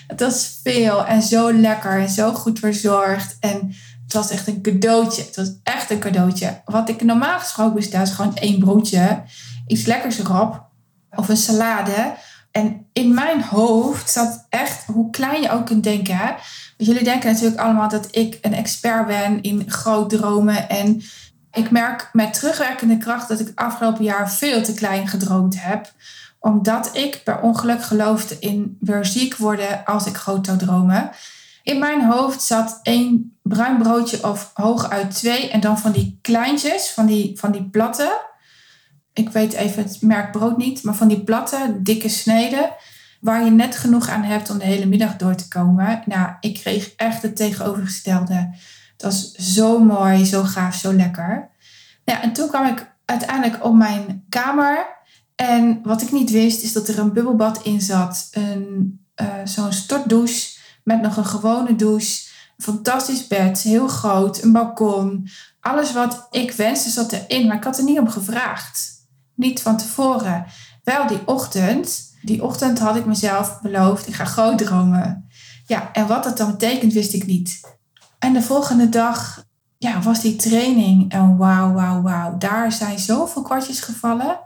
Het 0.07 0.19
was 0.19 0.59
veel 0.63 1.05
en 1.05 1.21
zo 1.21 1.53
lekker 1.53 1.99
en 1.99 2.09
zo 2.09 2.33
goed 2.33 2.59
verzorgd. 2.59 3.37
En 3.39 3.75
het 4.03 4.13
was 4.13 4.29
echt 4.29 4.47
een 4.47 4.61
cadeautje. 4.61 5.23
Het 5.23 5.35
was 5.35 5.51
echt 5.63 5.91
een 5.91 5.99
cadeautje. 5.99 6.61
Wat 6.65 6.89
ik 6.89 7.03
normaal 7.03 7.39
gesproken 7.39 7.75
bestel 7.75 8.01
is 8.01 8.11
gewoon 8.11 8.35
één 8.35 8.59
broodje. 8.59 9.23
Iets 9.67 9.85
lekkers 9.85 10.19
erop. 10.19 10.69
Of 11.15 11.29
een 11.29 11.37
salade. 11.37 12.13
En 12.51 12.85
in 12.93 13.13
mijn 13.13 13.43
hoofd 13.43 14.09
zat 14.09 14.45
echt, 14.49 14.85
hoe 14.85 15.09
klein 15.09 15.41
je 15.41 15.51
ook 15.51 15.65
kunt 15.65 15.83
denken. 15.83 16.17
Hè? 16.17 16.33
jullie 16.85 17.03
denken 17.03 17.31
natuurlijk 17.31 17.61
allemaal 17.61 17.89
dat 17.89 18.07
ik 18.11 18.37
een 18.41 18.53
expert 18.53 19.07
ben 19.07 19.41
in 19.41 19.69
groot 19.71 20.09
dromen. 20.09 20.69
En 20.69 21.01
ik 21.51 21.71
merk 21.71 22.09
met 22.13 22.33
terugwerkende 22.33 22.97
kracht 22.97 23.27
dat 23.27 23.39
ik 23.39 23.51
afgelopen 23.55 24.03
jaar 24.03 24.31
veel 24.31 24.63
te 24.63 24.73
klein 24.73 25.07
gedroomd 25.07 25.63
heb. 25.63 25.91
Omdat 26.39 26.89
ik 26.93 27.21
per 27.23 27.39
ongeluk 27.39 27.83
geloofde 27.83 28.37
in 28.39 28.77
weer 28.79 29.05
ziek 29.05 29.35
worden 29.35 29.85
als 29.85 30.05
ik 30.05 30.15
groot 30.15 30.45
zou 30.45 30.57
dromen. 30.57 31.09
In 31.63 31.79
mijn 31.79 32.05
hoofd 32.05 32.41
zat 32.41 32.79
één 32.83 33.37
bruin 33.43 33.77
broodje 33.77 34.29
of 34.29 34.51
hooguit 34.53 35.15
twee. 35.15 35.49
En 35.49 35.59
dan 35.59 35.79
van 35.79 35.91
die 35.91 36.19
kleintjes, 36.21 36.89
van 36.89 37.05
die, 37.05 37.39
van 37.39 37.51
die 37.51 37.69
platte. 37.69 38.29
Ik 39.13 39.29
weet 39.29 39.53
even 39.53 39.83
het 39.83 40.01
merk 40.01 40.31
brood 40.31 40.57
niet, 40.57 40.83
maar 40.83 40.95
van 40.95 41.07
die 41.07 41.23
platte, 41.23 41.77
dikke 41.79 42.09
sneden. 42.09 42.69
Waar 43.19 43.43
je 43.43 43.51
net 43.51 43.75
genoeg 43.75 44.09
aan 44.09 44.23
hebt 44.23 44.49
om 44.49 44.57
de 44.57 44.65
hele 44.65 44.85
middag 44.85 45.15
door 45.15 45.35
te 45.35 45.47
komen. 45.47 46.03
Nou, 46.05 46.33
ik 46.39 46.53
kreeg 46.53 46.93
echt 46.95 47.21
het 47.21 47.35
tegenovergestelde. 47.35 48.49
Het 48.91 49.01
was 49.01 49.31
zo 49.31 49.79
mooi, 49.79 50.25
zo 50.25 50.43
gaaf, 50.43 50.75
zo 50.75 50.93
lekker. 50.93 51.49
Ja, 52.03 52.21
en 52.21 52.33
toen 52.33 52.47
kwam 52.47 52.65
ik 52.65 52.95
uiteindelijk 53.05 53.65
op 53.65 53.73
mijn 53.73 54.25
kamer. 54.29 54.85
En 55.35 55.79
wat 55.83 56.01
ik 56.01 56.11
niet 56.11 56.31
wist, 56.31 56.63
is 56.63 56.73
dat 56.73 56.87
er 56.87 56.99
een 56.99 57.13
bubbelbad 57.13 57.63
in 57.63 57.81
zat. 57.81 58.27
Een, 58.31 58.99
uh, 59.21 59.27
zo'n 59.43 59.73
stortdouche 59.73 60.59
met 60.83 61.01
nog 61.01 61.17
een 61.17 61.25
gewone 61.25 61.75
douche. 61.75 62.29
Fantastisch 62.57 63.27
bed, 63.27 63.61
heel 63.61 63.87
groot, 63.87 64.43
een 64.43 64.51
balkon. 64.51 65.27
Alles 65.59 65.93
wat 65.93 66.27
ik 66.31 66.51
wenste 66.51 66.89
zat 66.89 67.11
erin, 67.11 67.47
maar 67.47 67.57
ik 67.57 67.63
had 67.63 67.77
er 67.77 67.83
niet 67.83 67.99
om 67.99 68.09
gevraagd. 68.09 69.00
Niet 69.35 69.61
van 69.61 69.77
tevoren. 69.77 70.45
Wel 70.83 71.07
die 71.07 71.27
ochtend. 71.27 72.09
Die 72.21 72.43
ochtend 72.43 72.79
had 72.79 72.95
ik 72.95 73.05
mezelf 73.05 73.61
beloofd, 73.61 74.07
ik 74.07 74.13
ga 74.13 74.25
groot 74.25 74.57
dromen. 74.57 75.29
Ja, 75.65 75.93
en 75.93 76.07
wat 76.07 76.23
dat 76.23 76.37
dan 76.37 76.51
betekent, 76.51 76.93
wist 76.93 77.13
ik 77.13 77.25
niet. 77.25 77.61
En 78.19 78.33
de 78.33 78.41
volgende 78.41 78.89
dag 78.89 79.45
ja, 79.77 80.01
was 80.01 80.21
die 80.21 80.35
training. 80.35 81.11
En 81.11 81.37
wauw, 81.37 81.73
wauw, 81.73 82.01
wauw. 82.01 82.37
Daar 82.37 82.71
zijn 82.71 82.99
zoveel 82.99 83.41
kwartjes 83.41 83.79
gevallen. 83.79 84.39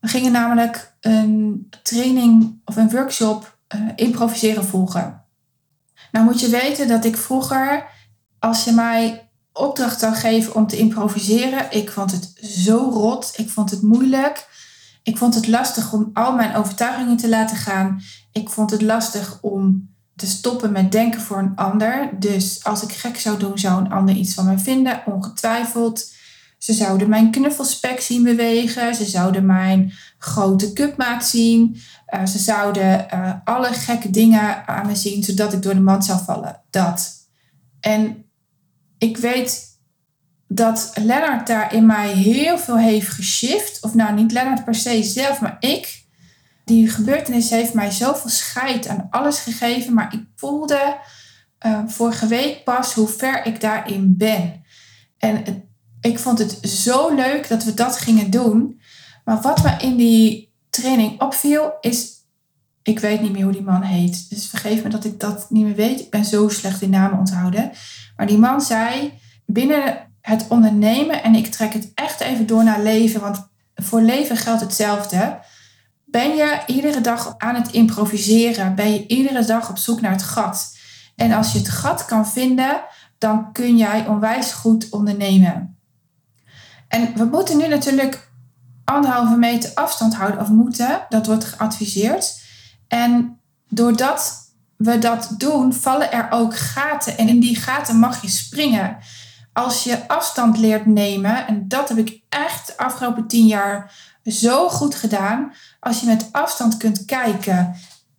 We 0.00 0.08
gingen 0.08 0.32
namelijk 0.32 0.96
een 1.00 1.68
training 1.82 2.60
of 2.64 2.76
een 2.76 2.90
workshop 2.90 3.58
uh, 3.74 3.80
improviseren 3.96 4.64
volgen. 4.64 5.24
Nou 6.12 6.24
moet 6.24 6.40
je 6.40 6.48
weten 6.48 6.88
dat 6.88 7.04
ik 7.04 7.16
vroeger, 7.16 7.86
als 8.38 8.64
je 8.64 8.72
mij 8.72 9.29
opdracht 9.60 10.00
zou 10.00 10.14
geven 10.14 10.54
om 10.54 10.66
te 10.66 10.76
improviseren, 10.76 11.66
ik 11.70 11.90
vond 11.90 12.12
het 12.12 12.32
zo 12.42 12.90
rot. 12.92 13.32
Ik 13.36 13.50
vond 13.50 13.70
het 13.70 13.82
moeilijk. 13.82 14.48
Ik 15.02 15.18
vond 15.18 15.34
het 15.34 15.48
lastig 15.48 15.92
om 15.92 16.10
al 16.12 16.34
mijn 16.34 16.54
overtuigingen 16.54 17.16
te 17.16 17.28
laten 17.28 17.56
gaan. 17.56 18.00
Ik 18.32 18.48
vond 18.48 18.70
het 18.70 18.82
lastig 18.82 19.38
om 19.40 19.88
te 20.16 20.26
stoppen 20.26 20.72
met 20.72 20.92
denken 20.92 21.20
voor 21.20 21.38
een 21.38 21.56
ander. 21.56 22.10
Dus 22.18 22.64
als 22.64 22.82
ik 22.82 22.92
gek 22.92 23.18
zou 23.18 23.38
doen, 23.38 23.58
zou 23.58 23.80
een 23.80 23.92
ander 23.92 24.14
iets 24.14 24.34
van 24.34 24.44
mij 24.44 24.58
vinden, 24.58 25.02
ongetwijfeld. 25.06 26.12
Ze 26.58 26.72
zouden 26.72 27.08
mijn 27.08 27.30
knuffelspek 27.30 28.00
zien 28.00 28.22
bewegen. 28.22 28.94
Ze 28.94 29.04
zouden 29.04 29.46
mijn 29.46 29.92
grote 30.18 30.72
cupmaat 30.72 31.24
zien. 31.24 31.80
Uh, 32.14 32.26
ze 32.26 32.38
zouden 32.38 33.06
uh, 33.14 33.32
alle 33.44 33.72
gekke 33.72 34.10
dingen 34.10 34.68
aan 34.68 34.86
me 34.86 34.94
zien, 34.94 35.22
zodat 35.22 35.52
ik 35.52 35.62
door 35.62 35.74
de 35.74 35.80
mand 35.80 36.04
zou 36.04 36.24
vallen. 36.24 36.60
Dat. 36.70 37.12
En 37.80 38.24
ik 39.00 39.16
weet 39.16 39.78
dat 40.48 40.92
Lennart 40.94 41.46
daar 41.46 41.74
in 41.74 41.86
mij 41.86 42.12
heel 42.12 42.58
veel 42.58 42.78
heeft 42.78 43.08
geshift. 43.08 43.82
Of 43.82 43.94
nou, 43.94 44.14
niet 44.14 44.32
Lennart 44.32 44.64
per 44.64 44.74
se 44.74 45.02
zelf, 45.02 45.40
maar 45.40 45.56
ik. 45.60 46.04
Die 46.64 46.88
gebeurtenis 46.88 47.50
heeft 47.50 47.74
mij 47.74 47.90
zoveel 47.90 48.30
scheid 48.30 48.88
aan 48.88 49.06
alles 49.10 49.38
gegeven. 49.38 49.94
Maar 49.94 50.14
ik 50.14 50.24
voelde 50.36 50.96
uh, 51.66 51.78
vorige 51.86 52.26
week 52.26 52.64
pas 52.64 52.94
hoe 52.94 53.08
ver 53.08 53.46
ik 53.46 53.60
daarin 53.60 54.14
ben. 54.16 54.64
En 55.18 55.64
ik 56.00 56.18
vond 56.18 56.38
het 56.38 56.58
zo 56.62 57.14
leuk 57.14 57.48
dat 57.48 57.64
we 57.64 57.74
dat 57.74 57.96
gingen 57.96 58.30
doen. 58.30 58.80
Maar 59.24 59.40
wat 59.40 59.62
me 59.62 59.76
in 59.78 59.96
die 59.96 60.52
training 60.70 61.20
opviel, 61.20 61.72
is. 61.80 62.18
Ik 62.82 62.98
weet 62.98 63.20
niet 63.20 63.32
meer 63.32 63.42
hoe 63.42 63.52
die 63.52 63.62
man 63.62 63.82
heet. 63.82 64.30
Dus 64.30 64.46
vergeef 64.46 64.82
me 64.82 64.88
dat 64.88 65.04
ik 65.04 65.20
dat 65.20 65.50
niet 65.50 65.64
meer 65.64 65.74
weet. 65.74 66.00
Ik 66.00 66.10
ben 66.10 66.24
zo 66.24 66.48
slecht 66.48 66.82
in 66.82 66.90
namen 66.90 67.18
onthouden. 67.18 67.70
Maar 68.20 68.28
die 68.28 68.38
man 68.38 68.60
zei: 68.60 69.18
binnen 69.46 70.12
het 70.20 70.46
ondernemen, 70.48 71.22
en 71.22 71.34
ik 71.34 71.46
trek 71.46 71.72
het 71.72 71.90
echt 71.94 72.20
even 72.20 72.46
door 72.46 72.64
naar 72.64 72.82
leven, 72.82 73.20
want 73.20 73.48
voor 73.74 74.00
leven 74.00 74.36
geldt 74.36 74.60
hetzelfde. 74.60 75.38
Ben 76.04 76.36
je 76.36 76.62
iedere 76.66 77.00
dag 77.00 77.34
aan 77.38 77.54
het 77.54 77.70
improviseren? 77.70 78.74
Ben 78.74 78.92
je 78.92 79.06
iedere 79.06 79.44
dag 79.44 79.70
op 79.70 79.78
zoek 79.78 80.00
naar 80.00 80.10
het 80.10 80.22
gat? 80.22 80.76
En 81.16 81.32
als 81.32 81.52
je 81.52 81.58
het 81.58 81.68
gat 81.68 82.04
kan 82.04 82.28
vinden, 82.28 82.80
dan 83.18 83.52
kun 83.52 83.76
jij 83.76 84.06
onwijs 84.06 84.52
goed 84.52 84.88
ondernemen. 84.90 85.78
En 86.88 87.12
we 87.14 87.24
moeten 87.24 87.56
nu 87.56 87.68
natuurlijk 87.68 88.30
anderhalve 88.84 89.36
meter 89.36 89.70
afstand 89.74 90.14
houden, 90.14 90.40
of 90.40 90.48
moeten, 90.48 91.06
dat 91.08 91.26
wordt 91.26 91.44
geadviseerd. 91.44 92.40
En 92.88 93.40
doordat 93.68 94.49
we 94.80 94.98
dat 94.98 95.34
doen, 95.36 95.74
vallen 95.74 96.12
er 96.12 96.26
ook 96.30 96.56
gaten. 96.56 97.18
En 97.18 97.28
in 97.28 97.40
die 97.40 97.56
gaten 97.56 97.96
mag 97.96 98.22
je 98.22 98.28
springen. 98.28 98.96
Als 99.52 99.84
je 99.84 100.08
afstand 100.08 100.58
leert 100.58 100.86
nemen, 100.86 101.46
en 101.46 101.68
dat 101.68 101.88
heb 101.88 101.98
ik 101.98 102.22
echt 102.28 102.66
de 102.66 102.76
afgelopen 102.76 103.26
tien 103.26 103.46
jaar 103.46 103.94
zo 104.24 104.68
goed 104.68 104.94
gedaan. 104.94 105.52
Als 105.80 106.00
je 106.00 106.06
met 106.06 106.28
afstand 106.32 106.76
kunt 106.76 107.04
kijken 107.04 107.74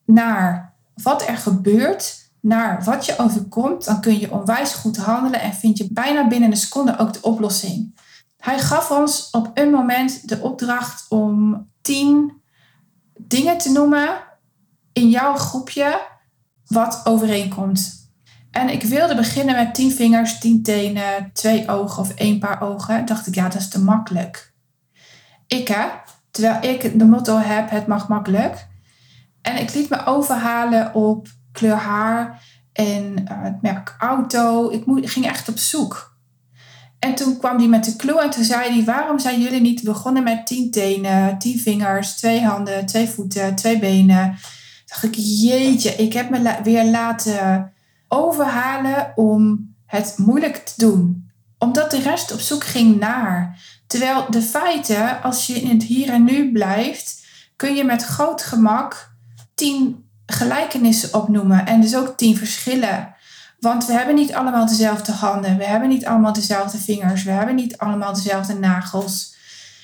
naar 0.05 0.73
wat 1.03 1.27
er 1.27 1.37
gebeurt, 1.37 2.29
naar 2.39 2.83
wat 2.83 3.05
je 3.05 3.17
overkomt, 3.17 3.85
dan 3.85 4.01
kun 4.01 4.19
je 4.19 4.31
onwijs 4.31 4.73
goed 4.73 4.97
handelen 4.97 5.41
en 5.41 5.53
vind 5.53 5.77
je 5.77 5.87
bijna 5.91 6.27
binnen 6.27 6.51
een 6.51 6.57
seconde 6.57 6.97
ook 6.97 7.13
de 7.13 7.21
oplossing. 7.21 7.99
Hij 8.37 8.59
gaf 8.59 8.91
ons 8.91 9.29
op 9.31 9.51
een 9.53 9.69
moment 9.69 10.29
de 10.29 10.39
opdracht 10.41 11.05
om 11.09 11.67
tien 11.81 12.41
dingen 13.17 13.57
te 13.57 13.71
noemen 13.71 14.09
in 14.93 15.09
jouw 15.09 15.35
groepje 15.35 16.09
wat 16.71 17.01
overeenkomt. 17.03 18.09
En 18.51 18.69
ik 18.69 18.83
wilde 18.83 19.15
beginnen 19.15 19.55
met 19.55 19.73
tien 19.73 19.91
vingers, 19.91 20.39
tien 20.39 20.63
tenen, 20.63 21.29
twee 21.33 21.69
ogen 21.69 22.01
of 22.01 22.13
één 22.13 22.39
paar 22.39 22.61
ogen. 22.61 23.05
Dacht 23.05 23.27
ik, 23.27 23.35
ja, 23.35 23.43
dat 23.43 23.61
is 23.61 23.69
te 23.69 23.81
makkelijk. 23.81 24.53
Ik 25.47 25.67
hè, 25.67 25.85
terwijl 26.31 26.73
ik 26.73 26.99
de 26.99 27.05
motto 27.05 27.37
heb, 27.37 27.69
het 27.69 27.87
mag 27.87 28.07
makkelijk. 28.07 28.67
En 29.41 29.57
ik 29.57 29.73
liet 29.73 29.89
me 29.89 30.05
overhalen 30.05 30.95
op 30.95 31.27
kleur 31.51 31.75
haar 31.75 32.43
en 32.73 33.03
uh, 33.03 33.43
het 33.43 33.61
merk 33.61 33.95
auto. 33.99 34.69
Ik 34.69 34.83
ging 35.09 35.25
echt 35.25 35.49
op 35.49 35.57
zoek. 35.57 36.15
En 36.99 37.15
toen 37.15 37.37
kwam 37.37 37.57
die 37.57 37.67
met 37.67 37.85
de 37.85 37.95
clue 37.95 38.21
en 38.21 38.29
toen 38.29 38.43
zei 38.43 38.73
hij, 38.73 38.83
waarom 38.83 39.19
zijn 39.19 39.41
jullie 39.41 39.61
niet 39.61 39.83
begonnen 39.83 40.23
met 40.23 40.47
tien 40.47 40.71
tenen, 40.71 41.37
tien 41.37 41.59
vingers, 41.59 42.15
twee 42.15 42.45
handen, 42.45 42.85
twee 42.85 43.07
voeten, 43.07 43.55
twee 43.55 43.79
benen 43.79 44.37
dacht 44.91 45.03
ik, 45.03 45.15
jeetje, 45.15 45.95
ik 45.95 46.13
heb 46.13 46.29
me 46.29 46.59
weer 46.63 46.85
laten 46.85 47.73
overhalen 48.07 49.11
om 49.15 49.73
het 49.85 50.13
moeilijk 50.17 50.55
te 50.55 50.73
doen. 50.77 51.29
Omdat 51.57 51.91
de 51.91 51.99
rest 51.99 52.33
op 52.33 52.39
zoek 52.39 52.63
ging 52.63 52.99
naar. 52.99 53.59
Terwijl 53.87 54.25
de 54.29 54.41
feiten, 54.41 55.23
als 55.23 55.47
je 55.47 55.53
in 55.53 55.69
het 55.69 55.83
hier 55.83 56.09
en 56.09 56.23
nu 56.23 56.51
blijft, 56.51 57.25
kun 57.55 57.75
je 57.75 57.83
met 57.83 58.03
groot 58.03 58.41
gemak 58.41 59.13
tien 59.55 60.09
gelijkenissen 60.25 61.13
opnoemen 61.13 61.65
en 61.65 61.81
dus 61.81 61.95
ook 61.95 62.17
tien 62.17 62.37
verschillen. 62.37 63.15
Want 63.59 63.85
we 63.85 63.93
hebben 63.93 64.15
niet 64.15 64.33
allemaal 64.33 64.65
dezelfde 64.65 65.11
handen, 65.11 65.57
we 65.57 65.65
hebben 65.65 65.89
niet 65.89 66.05
allemaal 66.05 66.33
dezelfde 66.33 66.77
vingers, 66.77 67.23
we 67.23 67.31
hebben 67.31 67.55
niet 67.55 67.77
allemaal 67.77 68.13
dezelfde 68.13 68.53
nagels, 68.53 69.35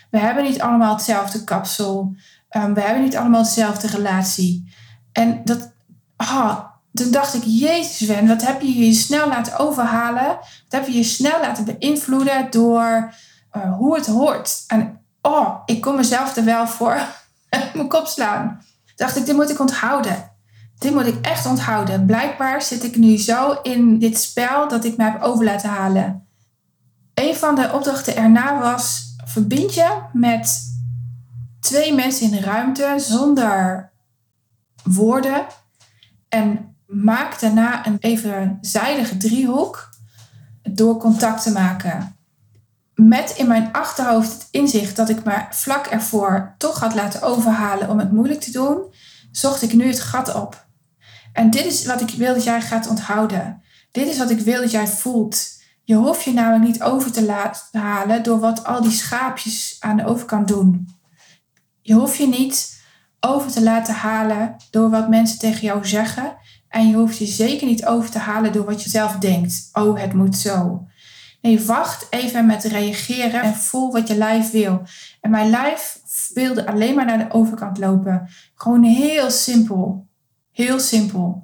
we 0.10 0.18
hebben 0.18 0.44
niet 0.44 0.62
allemaal 0.62 0.94
hetzelfde 0.94 1.44
kapsel, 1.44 2.16
um, 2.56 2.74
we 2.74 2.82
hebben 2.82 3.04
niet 3.04 3.18
allemaal 3.18 3.44
dezelfde 3.44 3.88
relatie. 3.88 4.76
En 5.18 5.42
dat, 5.44 5.72
ah, 6.16 6.60
toen 6.94 7.12
dacht 7.12 7.34
ik, 7.34 7.44
Jezus 7.46 7.98
Sven, 7.98 8.28
wat 8.28 8.46
heb 8.46 8.62
je 8.62 8.86
je 8.86 8.94
snel 8.94 9.28
laten 9.28 9.58
overhalen? 9.58 10.28
Wat 10.28 10.42
heb 10.70 10.88
je 10.88 10.98
je 10.98 11.04
snel 11.04 11.40
laten 11.42 11.66
beïnvloeden 11.66 12.48
door 12.50 13.14
uh, 13.56 13.78
hoe 13.78 13.96
het 13.96 14.06
hoort? 14.06 14.64
En 14.68 15.00
oh, 15.22 15.60
ik 15.66 15.82
kon 15.82 15.96
mezelf 15.96 16.36
er 16.36 16.44
wel 16.44 16.68
voor 16.68 17.00
mijn 17.74 17.88
kop 17.88 18.08
slaan. 18.08 18.62
Dacht 18.96 19.16
ik, 19.16 19.26
dit 19.26 19.36
moet 19.36 19.50
ik 19.50 19.60
onthouden. 19.60 20.32
Dit 20.80 20.94
moet 20.94 21.08
ik 21.08 21.26
echt 21.26 21.46
onthouden. 21.46 22.06
Blijkbaar 22.06 22.62
zit 22.62 22.84
ik 22.84 22.96
nu 22.96 23.18
zo 23.18 23.52
in 23.64 24.00
dit 24.00 24.18
spel 24.20 24.68
dat 24.68 24.86
ik 24.86 24.98
me 24.98 25.04
heb 25.04 25.22
over 25.22 25.46
laten 25.46 25.70
halen. 25.70 26.28
Een 27.14 27.36
van 27.36 27.56
de 27.56 27.72
opdrachten 27.74 28.16
erna 28.16 28.60
was: 28.60 29.16
verbind 29.26 29.74
je 29.74 30.02
met 30.14 30.62
twee 31.60 31.94
mensen 31.94 32.26
in 32.26 32.32
de 32.32 32.46
ruimte 32.46 32.94
zonder 32.98 33.92
woorden. 34.84 35.46
En 36.30 36.76
maak 36.86 37.40
daarna 37.40 37.86
een 37.86 37.98
evenzijdige 38.00 39.18
driehoek 39.18 39.90
door 40.64 40.98
contact 40.98 41.44
te 41.44 41.52
maken. 41.52 42.16
Met 42.94 43.34
in 43.38 43.48
mijn 43.48 43.74
achterhoofd 43.74 44.34
het 44.34 44.48
inzicht 44.52 44.96
dat 44.96 45.10
ik 45.10 45.24
me 45.24 45.46
vlak 45.50 45.86
ervoor 45.86 46.56
toch 46.58 46.80
had 46.80 46.96
laten 46.96 47.22
overhalen 47.22 47.90
om 47.90 48.00
het 48.00 48.12
moeilijk 48.12 48.42
te 48.42 48.52
doen, 48.52 48.94
zocht 49.32 49.62
ik 49.62 49.74
nu 49.74 49.88
het 49.88 50.00
gat 50.00 50.36
op. 50.36 50.68
En 51.34 51.50
dit 51.50 51.66
is 51.66 51.86
wat 51.86 52.02
ik 52.02 52.10
wil 52.10 52.34
dat 52.34 52.44
jij 52.44 52.62
gaat 52.62 52.88
onthouden. 52.88 53.62
Dit 53.92 54.08
is 54.08 54.18
wat 54.18 54.30
ik 54.30 54.40
wil 54.40 54.62
dat 54.62 54.72
jij 54.72 54.88
voelt. 54.88 55.56
Je 55.84 55.96
hoeft 55.96 56.24
je 56.24 56.34
namelijk 56.34 56.64
niet 56.64 56.84
over 56.84 57.12
te 57.12 57.26
laten 57.26 57.80
halen 57.80 58.24
door 58.24 58.40
wat 58.40 58.66
al 58.66 58.82
die 58.82 58.92
schaapjes 58.92 59.78
aan 59.80 59.98
de 59.98 60.06
overkant 60.06 60.48
doen. 60.48 60.96
Je 61.82 61.94
hoeft 61.94 62.18
je 62.18 62.28
niet 62.28 62.77
over 63.20 63.52
te 63.52 63.64
laten 63.64 63.94
halen 63.94 64.56
door 64.72 64.90
wat 64.90 65.10
mensen 65.10 65.40
tegen 65.40 65.62
jou 65.62 65.86
zeggen. 65.86 66.36
En 66.70 66.88
je 66.88 66.96
hoeft 66.96 67.18
je 67.18 67.26
zeker 67.26 67.68
niet 67.68 67.86
over 67.86 68.10
te 68.10 68.20
halen 68.20 68.52
door 68.52 68.66
wat 68.66 68.84
je 68.84 68.90
zelf 68.90 69.16
denkt. 69.16 69.70
Oh, 69.74 70.00
het 70.00 70.14
moet 70.14 70.38
zo. 70.38 70.88
Nee, 71.42 71.62
wacht 71.62 72.08
even 72.10 72.46
met 72.46 72.64
reageren 72.64 73.42
en 73.42 73.56
voel 73.56 73.92
wat 73.92 74.08
je 74.08 74.16
lijf 74.16 74.52
wil. 74.52 74.82
En 75.22 75.30
mijn 75.30 75.50
lijf 75.50 76.00
wilde 76.34 76.68
alleen 76.68 76.96
maar 76.96 77.06
naar 77.06 77.18
de 77.18 77.34
overkant 77.34 77.78
lopen. 77.78 78.30
Gewoon 78.56 78.84
heel 78.84 79.32
simpel. 79.32 80.08
Heel 80.52 80.80
simpel. 80.80 81.44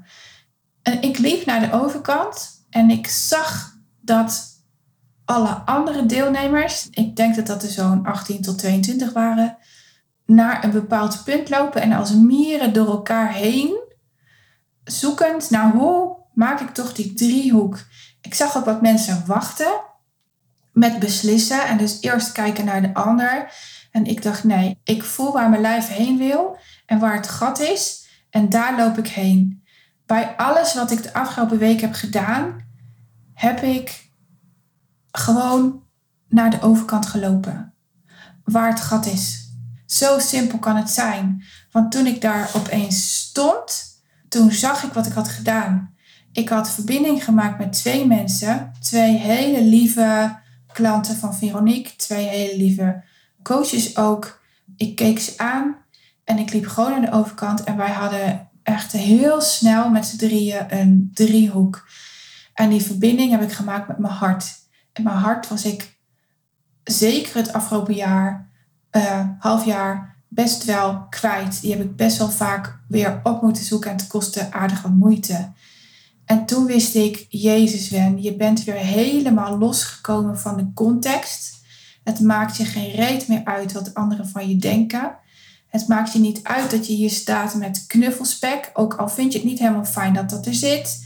En 0.81 1.01
ik 1.01 1.17
liep 1.17 1.45
naar 1.45 1.59
de 1.59 1.71
overkant 1.71 2.65
en 2.69 2.89
ik 2.89 3.07
zag 3.07 3.77
dat 4.01 4.51
alle 5.25 5.49
andere 5.49 6.05
deelnemers, 6.05 6.87
ik 6.89 7.15
denk 7.15 7.35
dat 7.35 7.47
dat 7.47 7.63
er 7.63 7.69
zo'n 7.69 8.05
18 8.05 8.41
tot 8.41 8.57
22 8.57 9.13
waren, 9.13 9.57
naar 10.25 10.63
een 10.63 10.71
bepaald 10.71 11.23
punt 11.23 11.49
lopen 11.49 11.81
en 11.81 11.91
als 11.91 12.13
mieren 12.13 12.73
door 12.73 12.87
elkaar 12.87 13.33
heen, 13.33 13.81
zoekend 14.83 15.49
naar 15.49 15.71
hoe 15.71 16.17
maak 16.33 16.59
ik 16.59 16.69
toch 16.69 16.93
die 16.93 17.13
driehoek. 17.13 17.79
Ik 18.21 18.33
zag 18.33 18.57
ook 18.57 18.65
wat 18.65 18.81
mensen 18.81 19.23
wachten 19.25 19.81
met 20.73 20.99
beslissen 20.99 21.67
en 21.67 21.77
dus 21.77 22.01
eerst 22.01 22.31
kijken 22.31 22.65
naar 22.65 22.81
de 22.81 22.93
ander. 22.93 23.51
En 23.91 24.05
ik 24.05 24.21
dacht, 24.21 24.43
nee, 24.43 24.79
ik 24.83 25.03
voel 25.03 25.31
waar 25.31 25.49
mijn 25.49 25.61
lijf 25.61 25.87
heen 25.87 26.17
wil 26.17 26.57
en 26.85 26.99
waar 26.99 27.15
het 27.15 27.27
gat 27.27 27.59
is 27.59 28.07
en 28.29 28.49
daar 28.49 28.77
loop 28.77 28.97
ik 28.97 29.07
heen. 29.07 29.63
Bij 30.05 30.35
alles 30.37 30.73
wat 30.73 30.91
ik 30.91 31.03
de 31.03 31.13
afgelopen 31.13 31.57
week 31.57 31.81
heb 31.81 31.93
gedaan, 31.93 32.65
heb 33.33 33.61
ik 33.61 34.11
gewoon 35.11 35.83
naar 36.27 36.49
de 36.49 36.61
overkant 36.61 37.05
gelopen. 37.05 37.73
Waar 38.43 38.69
het 38.69 38.79
gat 38.79 39.05
is. 39.05 39.42
Zo 39.93 40.19
simpel 40.19 40.59
kan 40.59 40.75
het 40.75 40.89
zijn. 40.89 41.43
Want 41.71 41.91
toen 41.91 42.05
ik 42.05 42.21
daar 42.21 42.49
opeens 42.55 43.17
stond, 43.17 43.83
toen 44.29 44.51
zag 44.51 44.83
ik 44.83 44.93
wat 44.93 45.05
ik 45.05 45.13
had 45.13 45.27
gedaan. 45.27 45.95
Ik 46.31 46.49
had 46.49 46.71
verbinding 46.71 47.23
gemaakt 47.23 47.59
met 47.59 47.73
twee 47.73 48.07
mensen. 48.07 48.71
Twee 48.79 49.17
hele 49.17 49.61
lieve 49.61 50.39
klanten 50.73 51.15
van 51.15 51.35
Veronique. 51.35 51.95
Twee 51.95 52.27
hele 52.27 52.57
lieve 52.57 53.03
coaches 53.43 53.97
ook. 53.97 54.41
Ik 54.77 54.95
keek 54.95 55.19
ze 55.19 55.33
aan 55.37 55.75
en 56.23 56.37
ik 56.37 56.53
liep 56.53 56.67
gewoon 56.67 56.93
aan 56.93 57.01
de 57.01 57.11
overkant. 57.11 57.63
En 57.63 57.77
wij 57.77 57.91
hadden 57.91 58.49
echt 58.63 58.91
heel 58.91 59.41
snel 59.41 59.89
met 59.89 60.05
z'n 60.05 60.17
drieën 60.17 60.65
een 60.79 61.11
driehoek. 61.13 61.87
En 62.53 62.69
die 62.69 62.81
verbinding 62.81 63.31
heb 63.31 63.41
ik 63.41 63.51
gemaakt 63.51 63.87
met 63.87 63.97
mijn 63.97 64.13
hart. 64.13 64.45
En 64.93 65.03
mijn 65.03 65.17
hart 65.17 65.47
was 65.47 65.65
ik 65.65 65.99
zeker 66.83 67.35
het 67.35 67.53
afgelopen 67.53 67.93
jaar 67.93 68.51
uh, 68.95 69.27
half 69.39 69.65
jaar 69.65 70.15
best 70.27 70.63
wel 70.63 71.05
kwijt. 71.09 71.61
Die 71.61 71.71
heb 71.71 71.81
ik 71.81 71.95
best 71.95 72.17
wel 72.17 72.29
vaak 72.29 72.79
weer 72.87 73.19
op 73.23 73.41
moeten 73.41 73.63
zoeken 73.63 73.91
en 73.91 73.97
het 73.97 74.07
kostte 74.07 74.51
aardig 74.51 74.81
wat 74.81 74.91
moeite. 74.91 75.51
En 76.25 76.45
toen 76.45 76.65
wist 76.65 76.95
ik, 76.95 77.25
Jezus 77.29 77.89
Wen, 77.89 78.21
je 78.21 78.35
bent 78.35 78.63
weer 78.63 78.75
helemaal 78.75 79.57
losgekomen 79.57 80.39
van 80.39 80.57
de 80.57 80.71
context. 80.73 81.61
Het 82.03 82.19
maakt 82.19 82.57
je 82.57 82.65
geen 82.65 82.91
reet 82.91 83.27
meer 83.27 83.41
uit 83.43 83.71
wat 83.71 83.93
anderen 83.93 84.27
van 84.27 84.49
je 84.49 84.55
denken. 84.55 85.15
Het 85.67 85.87
maakt 85.87 86.13
je 86.13 86.19
niet 86.19 86.43
uit 86.43 86.71
dat 86.71 86.87
je 86.87 86.93
hier 86.93 87.09
staat 87.09 87.55
met 87.55 87.85
knuffelspek, 87.87 88.71
ook 88.73 88.93
al 88.93 89.09
vind 89.09 89.31
je 89.33 89.39
het 89.39 89.47
niet 89.47 89.59
helemaal 89.59 89.85
fijn 89.85 90.13
dat 90.13 90.29
dat 90.29 90.45
er 90.45 90.53
zit. 90.53 91.05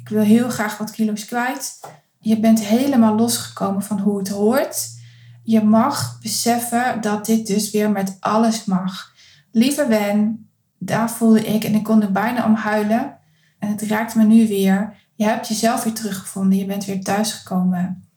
Ik 0.00 0.08
wil 0.08 0.22
heel 0.22 0.48
graag 0.48 0.78
wat 0.78 0.90
kilo's 0.90 1.24
kwijt. 1.24 1.80
Je 2.20 2.40
bent 2.40 2.60
helemaal 2.60 3.14
losgekomen 3.14 3.82
van 3.82 3.98
hoe 3.98 4.18
het 4.18 4.28
hoort 4.28 4.97
je 5.48 5.64
mag 5.64 6.18
beseffen 6.22 7.00
dat 7.00 7.26
dit 7.26 7.46
dus 7.46 7.70
weer 7.70 7.90
met 7.90 8.16
alles 8.20 8.64
mag. 8.64 9.12
Lieve 9.52 9.86
Wen, 9.86 10.48
daar 10.78 11.10
voelde 11.10 11.46
ik 11.46 11.64
en 11.64 11.74
ik 11.74 11.82
kon 11.82 12.02
er 12.02 12.12
bijna 12.12 12.44
om 12.44 12.54
huilen. 12.54 13.18
En 13.58 13.68
het 13.68 13.82
raakt 13.82 14.14
me 14.14 14.24
nu 14.24 14.48
weer. 14.48 14.96
Je 15.14 15.24
hebt 15.24 15.48
jezelf 15.48 15.84
weer 15.84 15.92
teruggevonden. 15.92 16.58
Je 16.58 16.64
bent 16.64 16.84
weer 16.84 17.02
thuisgekomen. 17.02 18.08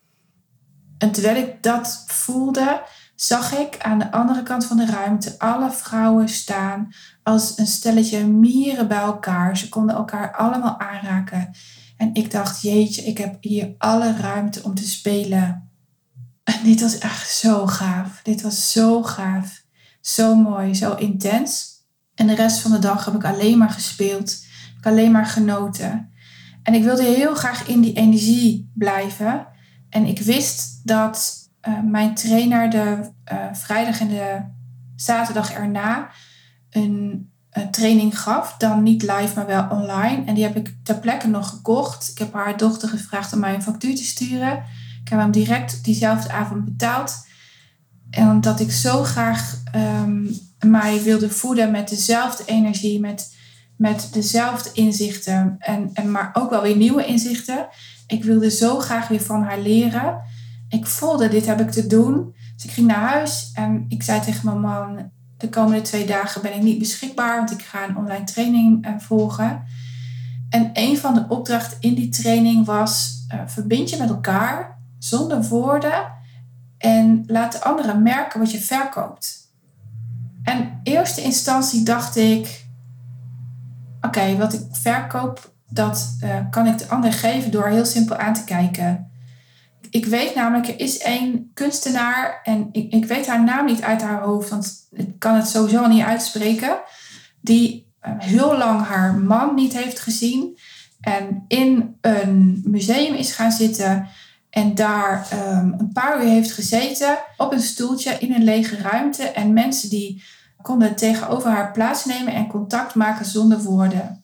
En 0.98 1.12
terwijl 1.12 1.36
ik 1.36 1.63
dat 1.63 2.04
voelde, 2.08 2.82
zag 3.15 3.58
ik 3.58 3.78
aan 3.82 4.00
de 4.00 4.12
andere 4.12 4.44
kant 4.44 4.65
van 4.65 4.78
de 4.78 4.86
ruimte 4.86 5.39
alle 5.39 5.72
vrouwen 5.72 6.30
staan 6.30 6.94
als 7.24 7.58
een 7.58 7.67
stelletje 7.67 8.28
mieren 8.28 8.88
bij 8.88 9.02
elkaar. 9.02 9.58
Ze 9.58 9.70
konden 9.70 9.96
elkaar 9.96 10.36
allemaal 10.36 10.80
aanraken. 10.80 11.52
En 11.98 12.13
ik 12.13 12.32
dacht, 12.32 12.62
jeetje, 12.62 13.02
ik 13.02 13.17
heb 13.17 13.38
hier 13.44 13.76
alle 13.78 14.15
ruimte 14.17 14.63
om 14.63 14.76
te 14.76 14.88
spelen. 14.88 15.71
En 16.44 16.64
dit 16.64 16.82
was 16.82 16.98
echt 16.98 17.30
zo 17.30 17.68
gaaf. 17.68 18.20
Dit 18.24 18.42
was 18.42 18.72
zo 18.72 19.04
gaaf. 19.04 19.64
Zo 20.02 20.36
mooi, 20.36 20.76
zo 20.76 20.96
intens. 20.96 21.70
En 22.16 22.28
de 22.28 22.36
rest 22.36 22.60
van 22.60 22.72
de 22.72 22.80
dag 22.80 23.06
heb 23.06 23.14
ik 23.14 23.26
alleen 23.26 23.58
maar 23.58 23.70
gespeeld. 23.70 24.46
Heb 24.68 24.78
ik 24.78 24.86
alleen 24.86 25.12
maar 25.12 25.26
genoten. 25.26 26.12
En 26.64 26.74
ik 26.74 26.84
wilde 26.84 27.04
heel 27.04 27.36
graag 27.36 27.68
in 27.68 27.82
die 27.82 27.94
energie 27.94 28.72
blijven. 28.74 29.48
En 29.90 30.06
ik 30.06 30.20
wist 30.20 30.88
dat 30.88 31.50
uh, 31.68 31.80
mijn 31.84 32.14
trainer 32.14 32.70
de 32.70 33.12
uh, 33.32 33.54
vrijdag 33.54 34.00
en 34.00 34.08
de 34.08 34.42
zaterdag 34.96 35.52
erna 35.52 36.10
een, 36.70 37.32
een, 37.52 37.72
training 37.72 38.20
gaf. 38.20 38.58
Dan 38.58 38.84
niet 38.84 39.02
live, 39.02 39.32
maar 39.36 39.46
wel 39.46 39.68
online. 39.70 40.26
En 40.26 40.34
die 40.34 40.44
heb 40.44 40.56
ik 40.56 40.76
ter 40.84 41.00
plekke 41.00 41.28
nog 41.28 41.50
gekocht. 41.50 42.10
Ik 42.10 42.18
heb 42.18 42.34
haar 42.34 42.58
dochter 42.58 42.90
gevraagd 42.90 43.34
om 43.34 43.40
mij 43.40 43.54
een 43.54 43.64
factuur 43.64 43.96
te 43.96 44.04
sturen. 44.04 44.64
Ik 45.12 45.17
heb 45.17 45.26
hem 45.26 45.43
direct 45.43 45.84
diezelfde 45.84 46.32
avond 46.32 46.65
betaald. 46.65 47.28
En 48.10 48.30
omdat 48.30 48.60
ik 48.60 48.71
zo 48.71 49.04
graag 49.04 49.63
um, 49.76 50.30
mij 50.60 51.04
wilde 51.04 51.30
voeden 51.30 51.71
met 51.71 51.89
dezelfde 51.89 52.43
energie, 52.45 53.00
met, 53.00 53.36
met 53.78 54.10
dezelfde 54.12 54.69
inzichten. 54.74 55.56
En, 55.60 55.89
en 55.93 56.12
maar 56.12 56.30
ook 56.34 56.50
wel 56.50 56.62
weer 56.62 56.76
nieuwe 56.76 57.06
inzichten. 57.06 57.67
Ik 58.08 58.24
wilde 58.24 58.52
zo 58.52 58.80
graag 58.80 59.08
weer 59.08 59.21
van 59.21 59.43
haar 59.43 59.60
leren. 59.60 60.21
Ik 60.69 60.86
voelde, 60.86 61.28
dit 61.28 61.45
heb 61.45 61.60
ik 61.60 61.71
te 61.71 61.88
doen. 61.88 62.36
Dus 62.56 62.65
ik 62.65 62.71
ging 62.71 62.88
naar 62.88 63.10
huis 63.10 63.52
en 63.54 63.86
ik 63.88 64.04
zei 64.04 64.21
tegen 64.21 64.45
mijn 64.45 64.60
man, 64.60 65.12
de 65.38 65.50
komende 65.50 65.82
twee 65.82 66.06
dagen 66.06 66.41
ben 66.41 66.56
ik 66.56 66.62
niet 66.62 66.80
beschikbaar, 66.80 67.38
want 67.38 67.52
ik 67.52 67.62
ga 67.62 67.88
een 67.88 67.97
online 67.97 68.24
training 68.24 68.88
uh, 68.88 68.91
volgen. 68.97 69.63
En 70.50 70.69
een 70.74 70.97
van 70.97 71.13
de 71.13 71.26
opdrachten 71.30 71.78
in 71.80 71.93
die 71.93 72.10
training 72.10 72.65
was, 72.65 73.26
uh, 73.34 73.41
verbind 73.45 73.89
je 73.89 73.97
met 73.97 74.10
elkaar 74.10 74.71
zonder 75.04 75.44
woorden 75.44 76.12
en 76.78 77.24
laat 77.28 77.52
de 77.52 77.64
anderen 77.64 78.02
merken 78.02 78.40
wat 78.40 78.52
je 78.52 78.60
verkoopt. 78.60 79.50
En 80.44 80.58
in 80.60 80.80
eerste 80.84 81.22
instantie 81.22 81.84
dacht 81.84 82.16
ik, 82.16 82.66
oké, 84.02 84.38
wat 84.38 84.54
ik 84.54 84.62
verkoop 84.72 85.54
dat 85.70 86.18
eh, 86.20 86.38
kan 86.50 86.68
ik 86.68 86.78
de 86.78 86.88
ander 86.88 87.14
geven 87.14 87.52
door 87.52 87.68
heel 87.68 87.86
simpel 87.86 88.16
aan 88.16 88.34
te 88.34 88.44
kijken. 88.44 89.12
Ik 89.90 90.06
weet 90.06 90.36
namelijk, 90.36 90.68
er 90.68 90.80
is 90.80 90.98
één 90.98 91.52
kunstenaar 91.54 92.40
en 92.44 92.70
ik, 92.72 92.94
ik 92.94 93.06
weet 93.06 93.28
haar 93.28 93.44
naam 93.44 93.66
niet 93.66 93.82
uit 93.82 94.02
haar 94.02 94.22
hoofd, 94.22 94.50
want 94.50 94.88
ik 94.92 95.20
kan 95.20 95.36
het 95.36 95.48
sowieso 95.48 95.88
niet 95.88 96.04
uitspreken, 96.04 96.80
die 97.42 97.94
eh, 98.00 98.12
heel 98.18 98.58
lang 98.58 98.86
haar 98.86 99.16
man 99.16 99.56
niet 99.56 99.74
heeft 99.74 100.00
gezien 100.00 100.58
en 101.02 101.46
in 101.48 101.98
een 102.02 102.62
museum 102.66 103.14
is 103.14 103.32
gaan 103.32 103.52
zitten 103.52 104.08
en 104.52 104.76
daar 104.76 105.28
um, 105.34 105.76
een 105.78 105.92
paar 105.94 106.24
uur 106.24 106.30
heeft 106.30 106.52
gezeten 106.52 107.18
op 107.38 107.52
een 107.52 107.62
stoeltje 107.62 108.18
in 108.20 108.34
een 108.34 108.44
lege 108.44 108.78
ruimte 108.78 109.24
en 109.24 109.54
mensen 109.54 109.90
die 109.90 110.24
konden 110.62 110.96
tegenover 110.96 111.50
haar 111.50 111.72
plaatsnemen 111.72 112.34
en 112.34 112.48
contact 112.48 112.96
maken 112.96 113.26
zonder 113.26 113.60
woorden. 113.60 114.24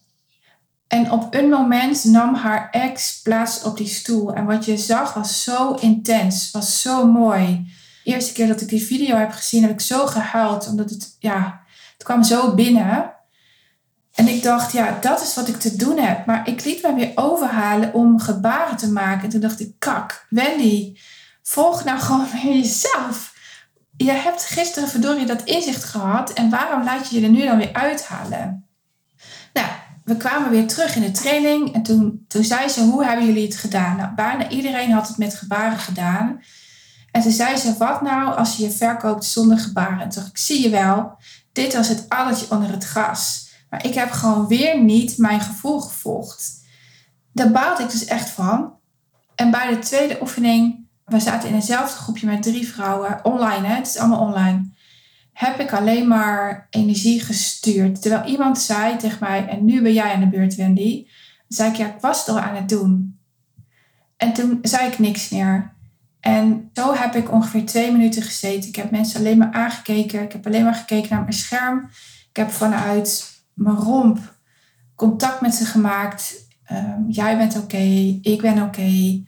En 0.87 1.11
op 1.11 1.33
een 1.33 1.49
moment 1.49 2.03
nam 2.03 2.35
haar 2.35 2.69
ex 2.71 3.21
plaats 3.21 3.63
op 3.63 3.77
die 3.77 3.87
stoel. 3.87 4.33
En 4.33 4.45
wat 4.45 4.65
je 4.65 4.77
zag 4.77 5.13
was 5.13 5.43
zo 5.43 5.73
intens, 5.73 6.51
was 6.51 6.81
zo 6.81 7.11
mooi. 7.11 7.71
De 8.03 8.11
eerste 8.11 8.33
keer 8.33 8.47
dat 8.47 8.61
ik 8.61 8.69
die 8.69 8.83
video 8.83 9.15
heb 9.15 9.31
gezien, 9.31 9.61
heb 9.61 9.71
ik 9.71 9.81
zo 9.81 10.05
gehuild. 10.05 10.67
Omdat 10.67 10.89
het, 10.89 11.15
ja, 11.19 11.61
het 11.93 12.03
kwam 12.03 12.23
zo 12.23 12.53
binnen. 12.53 13.15
En 14.17 14.27
ik 14.27 14.43
dacht, 14.43 14.71
ja, 14.71 14.97
dat 15.01 15.21
is 15.21 15.35
wat 15.35 15.47
ik 15.47 15.59
te 15.59 15.75
doen 15.75 15.97
heb. 15.97 16.25
Maar 16.25 16.47
ik 16.47 16.63
liet 16.65 16.81
me 16.81 16.93
weer 16.93 17.11
overhalen 17.15 17.93
om 17.93 18.19
gebaren 18.19 18.77
te 18.77 18.91
maken. 18.91 19.23
En 19.23 19.29
toen 19.29 19.39
dacht 19.39 19.59
ik, 19.59 19.71
kak, 19.79 20.25
Wendy, 20.29 20.97
volg 21.43 21.83
nou 21.83 21.99
gewoon 21.99 22.27
weer 22.31 22.55
jezelf. 22.63 23.33
Je 23.97 24.11
hebt 24.11 24.43
gisteren 24.43 24.89
verdorie 24.89 25.25
dat 25.25 25.43
inzicht 25.43 25.83
gehad. 25.83 26.33
En 26.33 26.49
waarom 26.49 26.83
laat 26.83 27.09
je 27.09 27.19
je 27.19 27.25
er 27.25 27.31
nu 27.31 27.45
dan 27.45 27.57
weer 27.57 27.73
uithalen? 27.73 28.67
Nou, 29.53 29.67
we 30.03 30.17
kwamen 30.17 30.49
weer 30.49 30.67
terug 30.67 30.95
in 30.95 31.01
de 31.01 31.11
training. 31.11 31.73
En 31.73 31.83
toen, 31.83 32.25
toen 32.27 32.43
zei 32.43 32.69
ze, 32.69 32.81
hoe 32.81 33.05
hebben 33.05 33.25
jullie 33.25 33.45
het 33.45 33.57
gedaan? 33.57 33.97
Nou, 33.97 34.13
bijna 34.15 34.49
iedereen 34.49 34.91
had 34.91 35.07
het 35.07 35.17
met 35.17 35.35
gebaren 35.35 35.77
gedaan. 35.77 36.41
En 37.11 37.21
toen 37.21 37.31
zei 37.31 37.57
ze, 37.57 37.77
wat 37.77 38.01
nou 38.01 38.35
als 38.35 38.55
je 38.55 38.63
je 38.63 38.71
verkoopt 38.71 39.25
zonder 39.25 39.57
gebaren? 39.57 39.99
En 39.99 40.09
toen 40.09 40.21
dacht 40.21 40.27
ik, 40.27 40.37
zie 40.37 40.61
je 40.61 40.69
wel, 40.69 41.17
dit 41.51 41.75
was 41.75 41.87
het 41.87 42.05
alletje 42.07 42.45
onder 42.49 42.69
het 42.69 42.83
gras. 42.83 43.45
Ik 43.81 43.93
heb 43.93 44.11
gewoon 44.11 44.47
weer 44.47 44.83
niet 44.83 45.17
mijn 45.17 45.41
gevoel 45.41 45.79
gevolgd. 45.79 46.65
Daar 47.33 47.51
baalde 47.51 47.83
ik 47.83 47.91
dus 47.91 48.05
echt 48.05 48.29
van. 48.29 48.73
En 49.35 49.51
bij 49.51 49.69
de 49.69 49.79
tweede 49.79 50.17
oefening, 50.21 50.87
we 51.05 51.19
zaten 51.19 51.49
in 51.49 51.55
eenzelfde 51.55 51.97
groepje 51.97 52.27
met 52.27 52.43
drie 52.43 52.67
vrouwen, 52.67 53.25
online, 53.25 53.67
hè, 53.67 53.75
het 53.75 53.87
is 53.87 53.97
allemaal 53.97 54.19
online, 54.19 54.69
heb 55.33 55.59
ik 55.59 55.73
alleen 55.73 56.07
maar 56.07 56.67
energie 56.69 57.21
gestuurd. 57.21 58.01
Terwijl 58.01 58.25
iemand 58.25 58.59
zei 58.59 58.97
tegen 58.97 59.17
mij, 59.19 59.47
en 59.47 59.65
nu 59.65 59.81
ben 59.81 59.93
jij 59.93 60.13
aan 60.13 60.19
de 60.19 60.27
beurt, 60.27 60.55
Wendy. 60.55 61.03
Dan 61.03 61.57
zei 61.57 61.69
ik, 61.69 61.75
ja, 61.75 61.85
ik 61.85 62.01
was 62.01 62.27
al 62.27 62.39
aan 62.39 62.55
het 62.55 62.69
doen. 62.69 63.19
En 64.17 64.33
toen 64.33 64.59
zei 64.61 64.87
ik 64.87 64.99
niks 64.99 65.29
meer. 65.29 65.75
En 66.19 66.69
zo 66.73 66.95
heb 66.95 67.15
ik 67.15 67.31
ongeveer 67.31 67.65
twee 67.65 67.91
minuten 67.91 68.21
gezeten. 68.21 68.69
Ik 68.69 68.75
heb 68.75 68.91
mensen 68.91 69.19
alleen 69.19 69.37
maar 69.37 69.51
aangekeken. 69.51 70.21
Ik 70.21 70.31
heb 70.31 70.45
alleen 70.45 70.63
maar 70.63 70.75
gekeken 70.75 71.09
naar 71.09 71.21
mijn 71.21 71.33
scherm. 71.33 71.89
Ik 72.29 72.35
heb 72.35 72.51
vanuit 72.51 73.36
mijn 73.57 73.75
romp 73.75 74.35
contact 74.95 75.41
met 75.41 75.53
ze 75.53 75.65
gemaakt. 75.65 76.47
Ehm, 76.63 77.01
jij 77.09 77.37
bent 77.37 77.57
oké, 77.57 77.83
ik 78.21 78.41
ben 78.41 78.61
oké. 78.61 79.23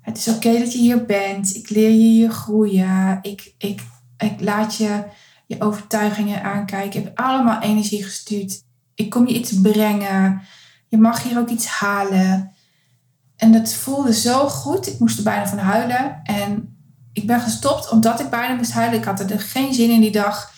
Het 0.00 0.16
is 0.16 0.28
oké 0.28 0.58
dat 0.58 0.72
je 0.72 0.78
hier 0.78 1.04
bent. 1.04 1.54
Ik 1.54 1.70
leer 1.70 1.90
je 1.90 1.96
hier 1.96 2.30
groeien. 2.30 3.18
Ik, 3.22 3.54
ik, 3.58 3.82
ik 4.18 4.40
laat 4.40 4.76
je 4.76 5.04
je 5.46 5.60
overtuigingen 5.60 6.42
aankijken. 6.42 6.98
Ik 6.98 7.04
heb 7.04 7.18
allemaal 7.18 7.60
energie 7.60 8.04
gestuurd. 8.04 8.62
Ik 8.94 9.10
kom 9.10 9.26
je 9.26 9.34
iets 9.34 9.60
brengen. 9.60 10.42
Je 10.88 10.98
mag 10.98 11.22
hier 11.22 11.38
ook 11.38 11.48
iets 11.48 11.66
halen. 11.66 12.52
En 13.36 13.52
dat 13.52 13.72
voelde 13.72 14.14
zo 14.14 14.48
goed. 14.48 14.86
Ik 14.86 14.98
moest 14.98 15.18
er 15.18 15.24
bijna 15.24 15.46
van 15.46 15.58
huilen. 15.58 16.20
En 16.22 16.76
ik 17.12 17.26
ben 17.26 17.40
gestopt 17.40 17.90
omdat 17.90 18.20
ik 18.20 18.30
bijna 18.30 18.54
moest 18.54 18.72
huilen. 18.72 18.98
Ik 18.98 19.04
had 19.04 19.20
er 19.20 19.40
geen 19.40 19.74
zin 19.74 19.90
in 19.90 20.00
die 20.00 20.12
dag. 20.12 20.53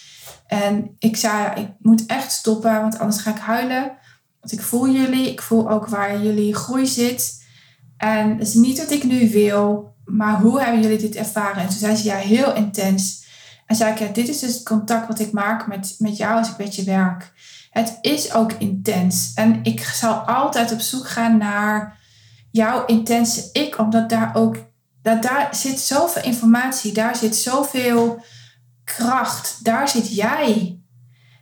En 0.46 0.96
ik 0.98 1.16
zei, 1.16 1.61
ik 1.61 1.68
moet 1.78 2.06
echt 2.06 2.32
stoppen, 2.32 2.80
want 2.80 2.98
anders 2.98 3.22
ga 3.22 3.30
ik 3.30 3.38
huilen. 3.38 3.92
Want 4.40 4.52
ik 4.52 4.62
voel 4.62 4.88
jullie, 4.88 5.30
ik 5.30 5.42
voel 5.42 5.70
ook 5.70 5.87
waar 5.87 6.22
jullie 6.22 6.54
groei 6.54 6.87
zit. 6.87 7.44
En 7.96 8.30
het 8.30 8.48
is 8.48 8.54
niet 8.54 8.78
wat 8.78 8.90
ik 8.90 9.04
nu 9.04 9.30
wil, 9.30 9.94
maar 10.04 10.40
hoe 10.40 10.61
hebben 10.61 10.82
jullie 10.82 10.98
dit 10.98 11.14
ervaren? 11.14 11.62
En 11.62 11.68
toen 11.68 11.78
zei 11.78 11.96
ze, 11.96 12.04
ja, 12.04 12.16
heel 12.16 12.54
intens. 12.54 13.24
En 13.66 13.76
zei 13.76 13.92
ik, 13.92 13.98
ja, 13.98 14.06
dit 14.06 14.28
is 14.28 14.38
dus 14.38 14.54
het 14.54 14.62
contact 14.62 15.09
wat 15.09 15.18
ik 15.18 15.32
maak 15.32 15.66
met, 15.66 15.94
met 15.98 16.16
jou 16.16 16.38
als 16.38 16.50
ik 16.50 16.56
met 16.56 16.74
je 16.74 16.85
werk. 16.85 17.32
Het 17.70 17.98
is 18.00 18.35
ook 18.35 18.52
intens. 18.52 19.32
En 19.35 19.61
ik 19.62 19.80
zal 19.80 20.14
altijd 20.14 20.72
op 20.72 20.80
zoek 20.80 21.09
gaan 21.09 21.37
naar 21.37 21.98
jouw 22.50 22.85
intense 22.87 23.48
ik, 23.52 23.78
omdat 23.78 24.09
daar 24.09 24.30
ook, 24.35 24.56
dat 25.02 25.22
daar 25.22 25.48
zit 25.54 25.80
zoveel 25.80 26.22
informatie, 26.22 26.92
daar 26.92 27.16
zit 27.16 27.37
zoveel 27.37 28.24
kracht, 28.87 29.64
daar 29.64 29.88
zit 29.88 30.14
jij. 30.14 30.81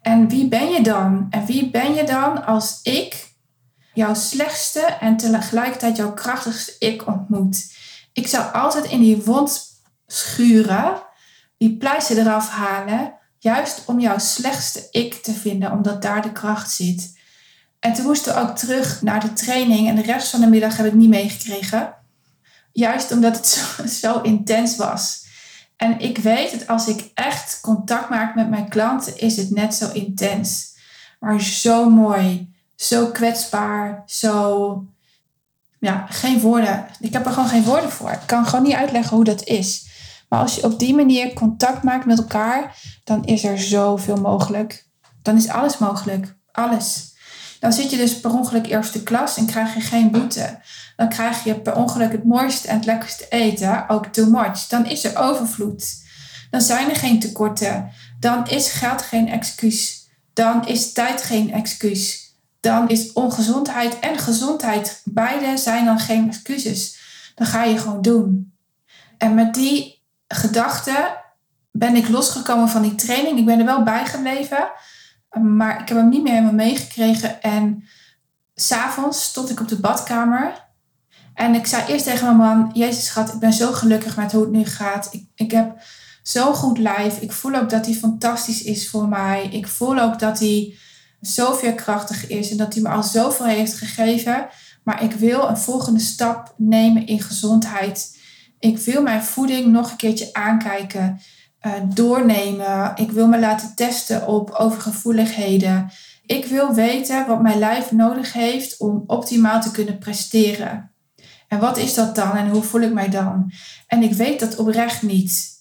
En 0.02 0.28
wie 0.28 0.48
ben 0.48 0.68
je 0.68 0.82
dan? 0.82 1.26
En 1.30 1.46
wie 1.46 1.70
ben 1.70 1.94
je 1.94 2.04
dan 2.04 2.44
als 2.44 2.80
ik 2.82 3.32
jouw 3.94 4.14
slechtste 4.14 4.80
en 4.80 5.16
tegelijkertijd 5.16 5.96
jouw 5.96 6.12
krachtigste 6.12 6.74
ik 6.78 7.06
ontmoet? 7.06 7.72
Ik 8.12 8.26
zou 8.26 8.52
altijd 8.52 8.84
in 8.84 9.00
die 9.00 9.22
wond 9.22 9.62
schuren, 10.06 11.02
die 11.56 11.76
pleister 11.76 12.18
eraf 12.18 12.48
halen, 12.48 13.14
juist 13.38 13.82
om 13.86 14.00
jouw 14.00 14.18
slechtste 14.18 14.88
ik 14.90 15.14
te 15.14 15.32
vinden, 15.32 15.72
omdat 15.72 16.02
daar 16.02 16.22
de 16.22 16.32
kracht 16.32 16.70
zit. 16.70 17.18
En 17.80 17.92
toen 17.92 18.06
moesten 18.06 18.34
we 18.34 18.40
ook 18.40 18.56
terug 18.56 19.02
naar 19.02 19.20
de 19.20 19.32
training 19.32 19.88
en 19.88 19.96
de 19.96 20.02
rest 20.02 20.28
van 20.28 20.40
de 20.40 20.46
middag 20.46 20.76
heb 20.76 20.86
ik 20.86 20.92
niet 20.92 21.08
meegekregen. 21.08 21.94
Juist 22.72 23.12
omdat 23.12 23.36
het 23.36 23.46
zo, 23.46 23.86
zo 24.02 24.20
intens 24.20 24.76
was. 24.76 25.23
En 25.76 26.00
ik 26.00 26.18
weet 26.18 26.50
dat 26.50 26.66
als 26.66 26.88
ik 26.88 27.10
echt 27.14 27.60
contact 27.60 28.08
maak 28.08 28.34
met 28.34 28.50
mijn 28.50 28.68
klanten, 28.68 29.18
is 29.18 29.36
het 29.36 29.50
net 29.50 29.74
zo 29.74 29.92
intens. 29.92 30.76
Maar 31.20 31.40
zo 31.40 31.90
mooi, 31.90 32.54
zo 32.74 33.06
kwetsbaar, 33.06 34.02
zo. 34.06 34.84
Ja, 35.78 36.06
geen 36.08 36.40
woorden. 36.40 36.86
Ik 37.00 37.12
heb 37.12 37.26
er 37.26 37.32
gewoon 37.32 37.48
geen 37.48 37.64
woorden 37.64 37.90
voor. 37.90 38.10
Ik 38.10 38.26
kan 38.26 38.46
gewoon 38.46 38.64
niet 38.64 38.74
uitleggen 38.74 39.16
hoe 39.16 39.24
dat 39.24 39.44
is. 39.44 39.86
Maar 40.28 40.40
als 40.40 40.54
je 40.54 40.64
op 40.64 40.78
die 40.78 40.94
manier 40.94 41.32
contact 41.32 41.82
maakt 41.82 42.06
met 42.06 42.18
elkaar, 42.18 42.76
dan 43.04 43.24
is 43.24 43.44
er 43.44 43.58
zoveel 43.58 44.16
mogelijk. 44.16 44.86
Dan 45.22 45.36
is 45.36 45.48
alles 45.48 45.78
mogelijk. 45.78 46.36
Alles. 46.52 47.13
Dan 47.64 47.72
zit 47.72 47.90
je 47.90 47.96
dus 47.96 48.20
per 48.20 48.32
ongeluk 48.32 48.66
eerste 48.66 49.02
klas 49.02 49.36
en 49.36 49.46
krijg 49.46 49.74
je 49.74 49.80
geen 49.80 50.10
boete 50.10 50.58
dan 50.96 51.08
krijg 51.08 51.44
je 51.44 51.60
per 51.60 51.76
ongeluk 51.76 52.12
het 52.12 52.24
mooiste 52.24 52.68
en 52.68 52.76
het 52.76 52.84
lekkerste 52.84 53.28
eten, 53.28 53.88
ook 53.88 54.06
too 54.06 54.30
much. 54.30 54.66
Dan 54.66 54.86
is 54.86 55.04
er 55.04 55.18
overvloed. 55.18 56.02
Dan 56.50 56.60
zijn 56.60 56.90
er 56.90 56.96
geen 56.96 57.20
tekorten. 57.20 57.90
Dan 58.20 58.48
is 58.48 58.70
geld 58.70 59.02
geen 59.02 59.28
excuus. 59.28 60.08
Dan 60.32 60.66
is 60.66 60.92
tijd 60.92 61.22
geen 61.22 61.52
excuus. 61.52 62.34
Dan 62.60 62.88
is 62.88 63.12
ongezondheid 63.12 63.98
en 63.98 64.18
gezondheid, 64.18 65.00
beide 65.04 65.56
zijn 65.56 65.84
dan 65.84 65.98
geen 65.98 66.28
excuses. 66.28 66.98
Dan 67.34 67.46
ga 67.46 67.64
je 67.64 67.78
gewoon 67.78 68.02
doen. 68.02 68.52
En 69.18 69.34
met 69.34 69.54
die 69.54 70.02
gedachte 70.28 71.16
ben 71.70 71.96
ik 71.96 72.08
losgekomen 72.08 72.68
van 72.68 72.82
die 72.82 72.94
training. 72.94 73.38
Ik 73.38 73.44
ben 73.44 73.58
er 73.58 73.64
wel 73.64 73.82
bij 73.82 74.06
gebleven, 74.06 74.70
maar 75.42 75.80
ik 75.80 75.88
heb 75.88 75.98
hem 75.98 76.08
niet 76.08 76.22
meer 76.22 76.32
helemaal 76.32 76.52
meegekregen. 76.52 77.42
En 77.42 77.84
s'avonds 78.54 79.24
stond 79.24 79.50
ik 79.50 79.60
op 79.60 79.68
de 79.68 79.80
badkamer 79.80 80.64
en 81.34 81.54
ik 81.54 81.66
zei 81.66 81.82
eerst 81.86 82.04
tegen 82.04 82.24
mijn 82.26 82.36
man, 82.36 82.70
Jezus 82.74 83.06
schat, 83.06 83.32
ik 83.32 83.38
ben 83.38 83.52
zo 83.52 83.72
gelukkig 83.72 84.16
met 84.16 84.32
hoe 84.32 84.40
het 84.42 84.50
nu 84.50 84.64
gaat. 84.64 85.08
Ik, 85.10 85.24
ik 85.34 85.50
heb 85.50 85.82
zo'n 86.22 86.54
goed 86.54 86.78
lijf. 86.78 87.18
Ik 87.20 87.32
voel 87.32 87.54
ook 87.54 87.70
dat 87.70 87.86
hij 87.86 87.94
fantastisch 87.94 88.62
is 88.62 88.88
voor 88.88 89.08
mij. 89.08 89.48
Ik 89.50 89.66
voel 89.66 89.98
ook 89.98 90.18
dat 90.18 90.38
hij 90.38 90.74
zo 91.20 91.54
veerkrachtig 91.54 92.26
is 92.26 92.50
en 92.50 92.56
dat 92.56 92.74
hij 92.74 92.82
me 92.82 92.88
al 92.88 93.02
zoveel 93.02 93.46
heeft 93.46 93.74
gegeven. 93.74 94.46
Maar 94.82 95.02
ik 95.02 95.12
wil 95.12 95.48
een 95.48 95.58
volgende 95.58 96.00
stap 96.00 96.54
nemen 96.56 97.06
in 97.06 97.20
gezondheid. 97.20 98.18
Ik 98.58 98.78
wil 98.78 99.02
mijn 99.02 99.22
voeding 99.22 99.66
nog 99.66 99.90
een 99.90 99.96
keertje 99.96 100.32
aankijken, 100.32 101.20
uh, 101.66 101.72
doornemen. 101.84 102.92
Ik 102.94 103.10
wil 103.10 103.26
me 103.26 103.38
laten 103.38 103.74
testen 103.74 104.26
op 104.26 104.50
overgevoeligheden. 104.50 105.90
Ik 106.26 106.46
wil 106.46 106.74
weten 106.74 107.26
wat 107.26 107.42
mijn 107.42 107.58
lijf 107.58 107.92
nodig 107.92 108.32
heeft 108.32 108.78
om 108.78 109.04
optimaal 109.06 109.60
te 109.60 109.70
kunnen 109.70 109.98
presteren. 109.98 110.92
En 111.48 111.58
wat 111.58 111.76
is 111.76 111.94
dat 111.94 112.14
dan 112.14 112.36
en 112.36 112.48
hoe 112.48 112.62
voel 112.62 112.80
ik 112.80 112.92
mij 112.92 113.08
dan? 113.08 113.52
En 113.86 114.02
ik 114.02 114.12
weet 114.12 114.40
dat 114.40 114.56
oprecht 114.56 115.02
niet. 115.02 115.52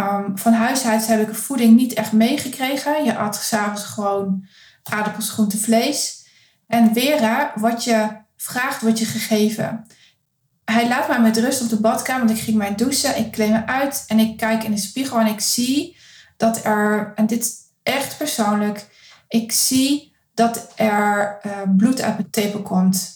Um, 0.00 0.38
van 0.38 0.52
huis 0.52 0.84
uit 0.84 1.06
heb 1.06 1.28
ik 1.28 1.34
voeding 1.34 1.76
niet 1.76 1.92
echt 1.92 2.12
meegekregen. 2.12 3.04
Je 3.04 3.16
at 3.16 3.36
s'avonds 3.36 3.84
gewoon 3.84 4.46
aardappels, 4.82 5.30
groente, 5.30 5.58
vlees. 5.58 6.26
En 6.66 6.90
Vera, 6.94 7.52
wat 7.54 7.84
je 7.84 8.08
vraagt, 8.36 8.80
wordt 8.80 8.98
je 8.98 9.04
gegeven. 9.04 9.86
Hij 10.72 10.88
laat 10.88 11.08
mij 11.08 11.20
met 11.20 11.36
rust 11.36 11.62
op 11.62 11.68
de 11.68 11.80
badkamer, 11.80 12.26
want 12.26 12.38
ik 12.38 12.44
ging 12.44 12.56
mij 12.56 12.74
douchen. 12.74 13.18
Ik 13.18 13.30
kleed 13.30 13.50
me 13.50 13.66
uit 13.66 14.04
en 14.06 14.18
ik 14.18 14.36
kijk 14.36 14.64
in 14.64 14.70
de 14.70 14.80
spiegel 14.80 15.18
en 15.18 15.26
ik 15.26 15.40
zie 15.40 15.96
dat 16.36 16.64
er, 16.64 17.12
en 17.14 17.26
dit 17.26 17.40
is 17.40 17.54
echt 17.82 18.18
persoonlijk, 18.18 18.86
ik 19.28 19.52
zie 19.52 20.14
dat 20.34 20.72
er 20.74 21.40
uh, 21.46 21.52
bloed 21.76 22.00
uit 22.00 22.16
mijn 22.16 22.30
tepel 22.30 22.62
komt. 22.62 23.14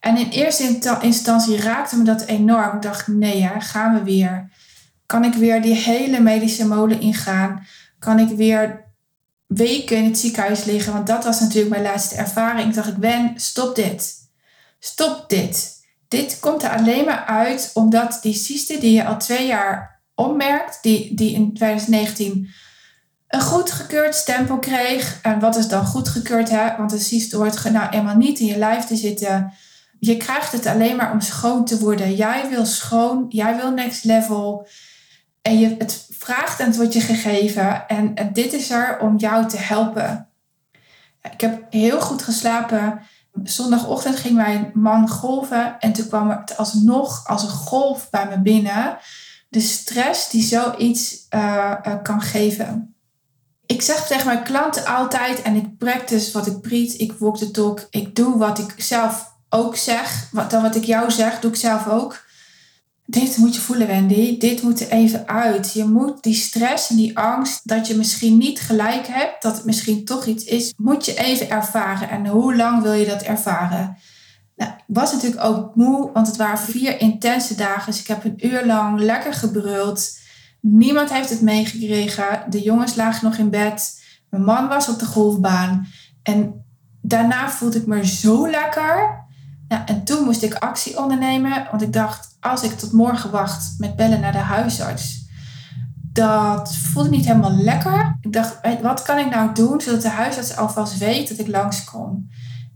En 0.00 0.16
in 0.16 0.28
eerste 0.28 0.78
instantie 1.00 1.60
raakte 1.60 1.96
me 1.96 2.04
dat 2.04 2.24
enorm. 2.24 2.76
Ik 2.76 2.82
dacht, 2.82 3.06
nee, 3.06 3.42
hè, 3.42 3.60
gaan 3.60 3.94
we 3.94 4.02
weer. 4.02 4.50
Kan 5.06 5.24
ik 5.24 5.34
weer 5.34 5.62
die 5.62 5.74
hele 5.74 6.20
medische 6.20 6.66
molen 6.66 7.00
ingaan? 7.00 7.66
Kan 7.98 8.18
ik 8.18 8.36
weer 8.36 8.84
weken 9.46 9.96
in 9.96 10.04
het 10.04 10.18
ziekenhuis 10.18 10.64
liggen? 10.64 10.92
Want 10.92 11.06
dat 11.06 11.24
was 11.24 11.40
natuurlijk 11.40 11.70
mijn 11.70 11.82
laatste 11.82 12.14
ervaring. 12.14 12.68
Ik 12.68 12.74
dacht, 12.74 12.88
ik 12.88 12.96
ben, 12.96 13.32
stop 13.36 13.74
dit. 13.74 14.14
Stop 14.78 15.24
dit. 15.28 15.75
Dit 16.08 16.40
komt 16.40 16.62
er 16.62 16.70
alleen 16.70 17.04
maar 17.04 17.24
uit 17.24 17.70
omdat 17.74 18.18
die 18.22 18.34
cyste 18.34 18.78
die 18.78 18.92
je 18.92 19.04
al 19.04 19.18
twee 19.18 19.46
jaar 19.46 20.00
opmerkt, 20.14 20.78
die, 20.82 21.14
die 21.14 21.34
in 21.34 21.54
2019 21.54 22.48
een 23.28 23.40
goedgekeurd 23.40 24.14
stempel 24.14 24.58
kreeg. 24.58 25.18
En 25.22 25.40
wat 25.40 25.56
is 25.56 25.68
dan 25.68 25.86
goedgekeurd? 25.86 26.50
Hè? 26.50 26.76
Want 26.76 26.92
een 26.92 27.00
cyste 27.00 27.36
hoort 27.36 27.70
nou 27.70 27.90
eenmaal 27.90 28.16
niet 28.16 28.38
in 28.38 28.46
je 28.46 28.58
lijf 28.58 28.84
te 28.84 28.96
zitten. 28.96 29.52
Je 30.00 30.16
krijgt 30.16 30.52
het 30.52 30.66
alleen 30.66 30.96
maar 30.96 31.12
om 31.12 31.20
schoon 31.20 31.64
te 31.64 31.78
worden. 31.78 32.14
Jij 32.14 32.48
wil 32.48 32.66
schoon, 32.66 33.26
jij 33.28 33.56
wil 33.56 33.70
next 33.70 34.04
level. 34.04 34.68
En 35.42 35.58
je, 35.58 35.74
het 35.78 36.06
vraagt 36.10 36.60
en 36.60 36.66
het 36.66 36.76
wordt 36.76 36.92
je 36.92 37.00
gegeven. 37.00 37.88
En, 37.88 38.14
en 38.14 38.32
dit 38.32 38.52
is 38.52 38.70
er 38.70 38.98
om 39.00 39.16
jou 39.16 39.48
te 39.48 39.58
helpen. 39.58 40.28
Ik 41.32 41.40
heb 41.40 41.66
heel 41.70 42.00
goed 42.00 42.22
geslapen. 42.22 43.00
Zondagochtend 43.42 44.16
ging 44.16 44.34
mijn 44.34 44.70
man 44.74 45.08
golven. 45.08 45.78
En 45.78 45.92
toen 45.92 46.08
kwam 46.08 46.30
het 46.30 46.56
alsnog 46.56 47.26
als 47.26 47.42
een 47.42 47.48
golf 47.48 48.10
bij 48.10 48.28
me 48.28 48.40
binnen. 48.40 48.98
De 49.48 49.60
stress 49.60 50.30
die 50.30 50.42
zoiets 50.42 51.26
uh, 51.34 51.74
kan 52.02 52.20
geven. 52.20 52.96
Ik 53.66 53.82
zeg 53.82 54.06
tegen 54.06 54.26
mijn 54.26 54.42
klanten 54.42 54.86
altijd, 54.86 55.42
en 55.42 55.54
ik 55.54 55.78
practice 55.78 56.32
wat 56.32 56.46
ik 56.46 56.60
preach, 56.60 56.96
ik 56.96 57.12
walk 57.12 57.36
the 57.36 57.50
talk, 57.50 57.86
ik 57.90 58.16
doe 58.16 58.38
wat 58.38 58.58
ik 58.58 58.74
zelf 58.76 59.34
ook 59.48 59.76
zeg. 59.76 60.28
Wat, 60.30 60.50
dan 60.50 60.62
wat 60.62 60.76
ik 60.76 60.84
jou 60.84 61.10
zeg, 61.10 61.40
doe 61.40 61.50
ik 61.50 61.56
zelf 61.56 61.88
ook. 61.88 62.25
Dit 63.06 63.36
moet 63.36 63.54
je 63.54 63.60
voelen, 63.60 63.86
Wendy. 63.86 64.38
Dit 64.38 64.62
moet 64.62 64.80
er 64.80 64.90
even 64.90 65.28
uit. 65.28 65.72
Je 65.72 65.84
moet 65.84 66.22
die 66.22 66.34
stress 66.34 66.90
en 66.90 66.96
die 66.96 67.18
angst 67.18 67.68
dat 67.68 67.86
je 67.86 67.96
misschien 67.96 68.38
niet 68.38 68.60
gelijk 68.60 69.06
hebt, 69.06 69.42
dat 69.42 69.56
het 69.56 69.64
misschien 69.64 70.04
toch 70.04 70.26
iets 70.26 70.44
is, 70.44 70.74
moet 70.76 71.04
je 71.04 71.14
even 71.14 71.50
ervaren. 71.50 72.08
En 72.10 72.26
hoe 72.26 72.56
lang 72.56 72.82
wil 72.82 72.92
je 72.92 73.06
dat 73.06 73.22
ervaren? 73.22 73.96
Nou, 74.56 74.70
ik 74.72 74.84
was 74.86 75.12
natuurlijk 75.12 75.44
ook 75.44 75.74
moe, 75.74 76.10
want 76.12 76.26
het 76.26 76.36
waren 76.36 76.58
vier 76.58 77.00
intense 77.00 77.54
dagen. 77.54 77.92
Dus 77.92 78.00
ik 78.00 78.06
heb 78.06 78.24
een 78.24 78.46
uur 78.46 78.66
lang 78.66 79.00
lekker 79.00 79.32
gebruld. 79.32 80.18
Niemand 80.60 81.12
heeft 81.12 81.30
het 81.30 81.40
meegekregen. 81.40 82.44
De 82.48 82.62
jongens 82.62 82.94
lagen 82.94 83.24
nog 83.24 83.38
in 83.38 83.50
bed. 83.50 84.02
Mijn 84.30 84.44
man 84.44 84.68
was 84.68 84.88
op 84.88 84.98
de 84.98 85.06
golfbaan. 85.06 85.86
En 86.22 86.64
daarna 87.02 87.50
voelde 87.50 87.78
ik 87.78 87.86
me 87.86 88.06
zo 88.06 88.50
lekker. 88.50 89.25
Nou, 89.68 89.82
en 89.86 90.04
toen 90.04 90.24
moest 90.24 90.42
ik 90.42 90.54
actie 90.54 90.98
ondernemen, 90.98 91.66
want 91.70 91.82
ik 91.82 91.92
dacht, 91.92 92.36
als 92.40 92.62
ik 92.62 92.78
tot 92.78 92.92
morgen 92.92 93.30
wacht 93.30 93.74
met 93.78 93.96
bellen 93.96 94.20
naar 94.20 94.32
de 94.32 94.38
huisarts, 94.38 95.24
dat 96.12 96.76
voelde 96.76 97.08
niet 97.08 97.26
helemaal 97.26 97.56
lekker. 97.56 98.18
Ik 98.20 98.32
dacht, 98.32 98.58
wat 98.82 99.02
kan 99.02 99.18
ik 99.18 99.30
nou 99.30 99.54
doen 99.54 99.80
zodat 99.80 100.02
de 100.02 100.08
huisarts 100.08 100.56
alvast 100.56 100.98
weet 100.98 101.28
dat 101.28 101.38
ik 101.38 101.48
langskom? 101.48 102.30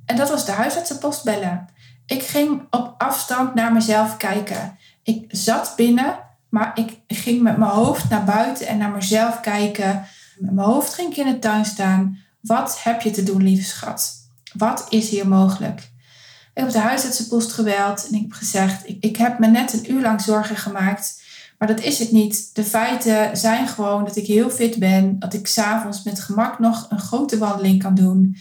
En 0.07 0.17
dat 0.17 0.29
was 0.29 0.45
de 0.45 0.53
huisartsenpost 0.53 1.25
bellen. 1.25 1.69
Ik 2.07 2.23
ging 2.23 2.63
op 2.71 2.95
afstand 2.99 3.55
naar 3.55 3.73
mezelf 3.73 4.17
kijken. 4.17 4.79
Ik 5.03 5.25
zat 5.29 5.73
binnen, 5.77 6.19
maar 6.49 6.73
ik 6.75 6.99
ging 7.07 7.43
met 7.43 7.57
mijn 7.57 7.71
hoofd 7.71 8.09
naar 8.09 8.25
buiten 8.25 8.67
en 8.67 8.79
naar 8.79 8.91
mezelf 8.91 9.41
kijken. 9.41 10.05
Met 10.39 10.53
mijn 10.53 10.67
hoofd 10.67 10.95
ging 10.95 11.11
ik 11.11 11.17
in 11.17 11.33
de 11.33 11.39
tuin 11.39 11.65
staan. 11.65 12.19
Wat 12.41 12.83
heb 12.83 13.01
je 13.01 13.11
te 13.11 13.23
doen, 13.23 13.43
lieve 13.43 13.65
schat? 13.65 14.13
Wat 14.53 14.87
is 14.89 15.09
hier 15.09 15.29
mogelijk? 15.29 15.90
Ik 16.55 16.63
heb 16.63 16.71
de 16.71 16.79
huisartsenpost 16.79 17.53
geweld 17.53 18.07
en 18.09 18.15
ik 18.15 18.21
heb 18.21 18.33
gezegd: 18.33 18.89
ik, 18.89 18.97
ik 19.05 19.17
heb 19.17 19.39
me 19.39 19.47
net 19.47 19.73
een 19.73 19.93
uur 19.93 20.01
lang 20.01 20.21
zorgen 20.21 20.57
gemaakt. 20.57 21.23
Maar 21.59 21.69
dat 21.69 21.81
is 21.81 21.99
het 21.99 22.13
niet. 22.13 22.55
De 22.55 22.65
feiten 22.65 23.37
zijn 23.37 23.69
gewoon 23.69 24.05
dat 24.05 24.17
ik 24.17 24.27
heel 24.27 24.51
fit 24.51 24.79
ben. 24.79 25.19
Dat 25.19 25.35
ik 25.35 25.47
s'avonds 25.47 26.03
met 26.03 26.21
gemak 26.21 26.59
nog 26.59 26.87
een 26.89 26.99
grote 26.99 27.39
wandeling 27.39 27.83
kan 27.83 27.95
doen. 27.95 28.37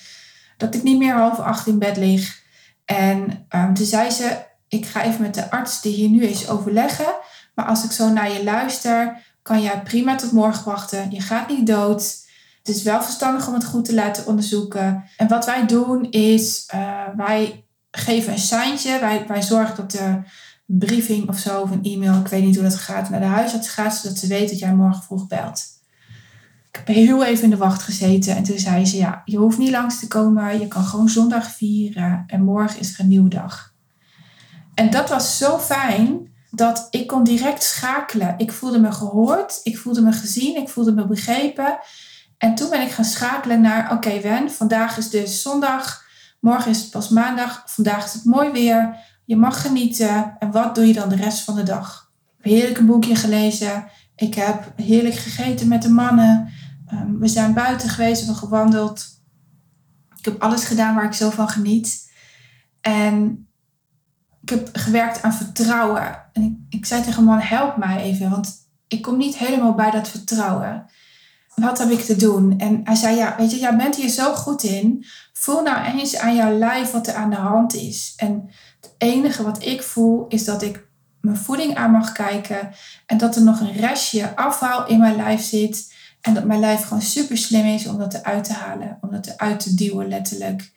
Dat 0.57 0.75
ik 0.75 0.83
niet 0.83 0.97
meer 0.97 1.13
half 1.13 1.39
acht 1.39 1.67
in 1.67 1.79
bed 1.79 1.97
lig. 1.97 2.41
En 2.85 3.47
um, 3.55 3.73
toen 3.73 3.85
zei 3.85 4.09
ze: 4.09 4.37
Ik 4.67 4.85
ga 4.85 5.03
even 5.03 5.21
met 5.21 5.33
de 5.33 5.51
arts 5.51 5.81
die 5.81 5.93
hier 5.93 6.09
nu 6.09 6.23
is 6.23 6.49
overleggen. 6.49 7.13
Maar 7.55 7.65
als 7.65 7.83
ik 7.83 7.91
zo 7.91 8.09
naar 8.09 8.31
je 8.31 8.43
luister, 8.43 9.17
kan 9.41 9.61
jij 9.61 9.81
prima 9.81 10.15
tot 10.15 10.31
morgen 10.31 10.65
wachten. 10.65 11.11
Je 11.11 11.21
gaat 11.21 11.49
niet 11.49 11.67
dood. 11.67 12.27
Het 12.57 12.75
is 12.75 12.83
wel 12.83 13.03
verstandig 13.03 13.47
om 13.47 13.53
het 13.53 13.65
goed 13.65 13.85
te 13.85 13.93
laten 13.93 14.25
onderzoeken. 14.25 15.03
En 15.17 15.27
wat 15.27 15.45
wij 15.45 15.65
doen 15.65 16.11
is, 16.11 16.69
uh, 16.75 17.01
wij 17.15 17.63
geven 17.91 18.31
een 18.31 18.39
seintje. 18.39 18.99
Wij, 18.99 19.27
wij 19.27 19.41
zorgen 19.41 19.75
dat 19.75 19.91
de 19.91 20.21
briefing 20.65 21.29
of 21.29 21.39
zo, 21.39 21.61
of 21.61 21.71
een 21.71 21.83
e-mail, 21.83 22.19
ik 22.19 22.27
weet 22.27 22.43
niet 22.43 22.55
hoe 22.55 22.63
dat 22.63 22.75
gaat, 22.75 23.09
naar 23.09 23.19
de 23.19 23.25
huisarts 23.25 23.69
gaat, 23.69 23.95
zodat 23.95 24.17
ze 24.17 24.27
weet 24.27 24.49
dat 24.49 24.59
jij 24.59 24.73
morgen 24.73 25.03
vroeg 25.03 25.27
belt. 25.27 25.63
Ik 26.71 26.75
heb 26.75 26.87
heel 26.87 27.25
even 27.25 27.43
in 27.43 27.49
de 27.49 27.57
wacht 27.57 27.81
gezeten 27.81 28.35
en 28.35 28.43
toen 28.43 28.59
zei 28.59 28.85
ze, 28.85 28.97
ja, 28.97 29.21
je 29.25 29.37
hoeft 29.37 29.57
niet 29.57 29.69
langs 29.69 29.99
te 29.99 30.07
komen, 30.07 30.59
je 30.59 30.67
kan 30.67 30.83
gewoon 30.83 31.09
zondag 31.09 31.51
vieren 31.51 32.23
en 32.27 32.43
morgen 32.43 32.79
is 32.79 32.93
er 32.93 32.99
een 32.99 33.07
nieuwe 33.07 33.29
dag. 33.29 33.73
En 34.73 34.89
dat 34.89 35.09
was 35.09 35.37
zo 35.37 35.57
fijn 35.57 36.27
dat 36.51 36.87
ik 36.89 37.07
kon 37.07 37.23
direct 37.23 37.63
schakelen. 37.63 38.33
Ik 38.37 38.51
voelde 38.51 38.79
me 38.79 38.91
gehoord, 38.91 39.59
ik 39.63 39.77
voelde 39.77 40.01
me 40.01 40.11
gezien, 40.11 40.55
ik 40.55 40.69
voelde 40.69 40.91
me 40.91 41.07
begrepen. 41.07 41.79
En 42.37 42.55
toen 42.55 42.69
ben 42.69 42.81
ik 42.81 42.91
gaan 42.91 43.05
schakelen 43.05 43.61
naar, 43.61 43.83
oké 43.83 43.93
okay, 43.93 44.21
Wen, 44.21 44.51
vandaag 44.51 44.97
is 44.97 45.09
dus 45.09 45.41
zondag, 45.41 46.07
Morgen 46.39 46.71
is 46.71 46.81
het 46.81 46.89
pas 46.89 47.09
maandag. 47.09 47.63
Vandaag 47.65 48.05
is 48.05 48.13
het 48.13 48.25
mooi 48.25 48.51
weer. 48.51 48.95
Je 49.25 49.35
mag 49.35 49.61
genieten. 49.61 50.35
En 50.39 50.51
wat 50.51 50.75
doe 50.75 50.87
je 50.87 50.93
dan 50.93 51.09
de 51.09 51.15
rest 51.15 51.43
van 51.43 51.55
de 51.55 51.63
dag? 51.63 52.11
Ik 52.21 52.43
heb 52.43 52.53
heerlijk 52.53 52.77
een 52.77 52.85
boekje 52.85 53.15
gelezen. 53.15 53.87
Ik 54.15 54.35
heb 54.35 54.73
heerlijk 54.75 55.15
gegeten 55.15 55.67
met 55.67 55.81
de 55.81 55.89
mannen. 55.89 56.49
Ehm, 56.87 57.17
we 57.17 57.27
zijn 57.27 57.53
buiten 57.53 57.89
geweest, 57.89 58.19
we 58.19 58.25
hebben 58.25 58.43
gewandeld. 58.43 59.05
Ik 60.17 60.25
heb 60.25 60.41
alles 60.41 60.65
gedaan 60.65 60.95
waar 60.95 61.05
ik 61.05 61.13
zo 61.13 61.29
van 61.29 61.49
geniet. 61.49 62.11
En 62.81 63.47
ik 64.41 64.49
heb 64.49 64.69
gewerkt 64.73 65.21
aan 65.21 65.33
vertrouwen. 65.33 66.25
En 66.33 66.41
ik, 66.43 66.75
ik 66.77 66.85
zei 66.85 67.03
tegen 67.03 67.23
man, 67.23 67.39
help 67.39 67.77
mij 67.77 68.01
even. 68.01 68.29
Want 68.29 68.55
ik 68.87 69.01
kom 69.01 69.17
niet 69.17 69.37
helemaal 69.37 69.73
bij 69.73 69.91
dat 69.91 70.09
vertrouwen 70.09 70.89
wat 71.59 71.77
heb 71.77 71.89
ik 71.89 71.99
te 71.99 72.15
doen? 72.15 72.59
En 72.59 72.81
hij 72.83 72.95
zei, 72.95 73.15
ja, 73.15 73.35
weet 73.37 73.51
je, 73.51 73.59
jij 73.59 73.75
bent 73.75 73.95
hier 73.95 74.09
zo 74.09 74.33
goed 74.33 74.63
in. 74.63 75.05
Voel 75.33 75.61
nou 75.61 75.97
eens 75.97 76.17
aan 76.17 76.35
jouw 76.35 76.57
lijf 76.57 76.91
wat 76.91 77.07
er 77.07 77.13
aan 77.13 77.29
de 77.29 77.35
hand 77.35 77.75
is. 77.75 78.13
En 78.17 78.49
het 78.81 78.91
enige 78.97 79.43
wat 79.43 79.65
ik 79.65 79.81
voel 79.81 80.25
is 80.27 80.45
dat 80.45 80.61
ik 80.61 80.87
mijn 81.21 81.37
voeding 81.37 81.75
aan 81.75 81.91
mag 81.91 82.11
kijken. 82.11 82.71
En 83.05 83.17
dat 83.17 83.35
er 83.35 83.43
nog 83.43 83.59
een 83.59 83.73
restje 83.73 84.35
afval 84.35 84.87
in 84.87 84.99
mijn 84.99 85.15
lijf 85.15 85.41
zit. 85.41 85.93
En 86.21 86.33
dat 86.33 86.43
mijn 86.43 86.59
lijf 86.59 86.83
gewoon 86.83 87.01
super 87.01 87.37
slim 87.37 87.65
is 87.65 87.87
om 87.87 87.97
dat 87.97 88.13
eruit 88.13 88.43
te 88.43 88.53
halen. 88.53 88.97
Om 89.01 89.11
dat 89.11 89.27
eruit 89.27 89.59
te 89.59 89.73
duwen, 89.75 90.07
letterlijk. 90.07 90.71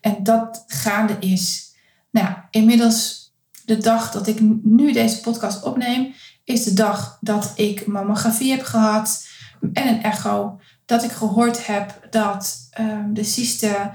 En 0.00 0.16
dat 0.22 0.64
gaande 0.66 1.16
is. 1.20 1.72
Nou, 2.10 2.28
inmiddels 2.50 3.32
de 3.64 3.78
dag 3.78 4.10
dat 4.10 4.26
ik 4.26 4.40
nu 4.62 4.92
deze 4.92 5.20
podcast 5.20 5.62
opneem, 5.62 6.14
is 6.44 6.64
de 6.64 6.72
dag 6.72 7.18
dat 7.20 7.52
ik 7.54 7.86
mammografie 7.86 8.50
heb 8.50 8.62
gehad 8.62 9.26
en 9.72 9.88
een 9.88 10.02
echo 10.02 10.60
dat 10.84 11.04
ik 11.04 11.10
gehoord 11.10 11.66
heb 11.66 12.06
dat 12.10 12.56
um, 12.80 13.14
de 13.14 13.24
cyste 13.24 13.90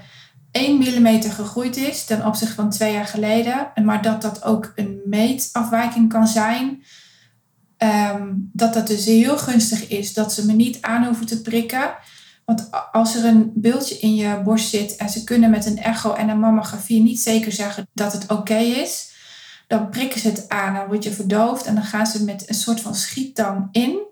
1 0.51 0.77
mm 0.77 1.21
gegroeid 1.21 1.77
is 1.77 2.05
ten 2.05 2.25
opzichte 2.25 2.55
van 2.55 2.69
twee 2.69 2.93
jaar 2.93 3.05
geleden. 3.05 3.71
Maar 3.83 4.01
dat 4.01 4.21
dat 4.21 4.43
ook 4.43 4.71
een 4.75 5.01
meetafwijking 5.05 6.09
kan 6.09 6.27
zijn. 6.27 6.83
Um, 7.77 8.49
dat 8.53 8.73
dat 8.73 8.87
dus 8.87 9.05
heel 9.05 9.37
gunstig 9.37 9.87
is 9.87 10.13
dat 10.13 10.33
ze 10.33 10.45
me 10.45 10.53
niet 10.53 10.81
aan 10.81 11.05
hoeven 11.05 11.25
te 11.25 11.41
prikken. 11.41 11.93
Want 12.45 12.69
als 12.91 13.15
er 13.15 13.25
een 13.25 13.51
beeldje 13.55 13.99
in 13.99 14.15
je 14.15 14.41
borst 14.43 14.69
zit 14.69 14.95
en 14.95 15.09
ze 15.09 15.23
kunnen 15.23 15.49
met 15.49 15.65
een 15.65 15.77
echo 15.77 16.13
en 16.13 16.29
een 16.29 16.39
mammografie 16.39 17.01
niet 17.01 17.19
zeker 17.19 17.51
zeggen 17.51 17.87
dat 17.93 18.13
het 18.13 18.31
oké 18.31 18.57
is, 18.57 19.11
dan 19.67 19.89
prikken 19.89 20.19
ze 20.19 20.27
het 20.27 20.49
aan. 20.49 20.73
Dan 20.73 20.87
word 20.87 21.03
je 21.03 21.11
verdoofd 21.11 21.65
en 21.65 21.75
dan 21.75 21.83
gaan 21.83 22.07
ze 22.07 22.23
met 22.23 22.49
een 22.49 22.55
soort 22.55 22.81
van 22.81 22.95
schiettang 22.95 23.67
in. 23.71 24.07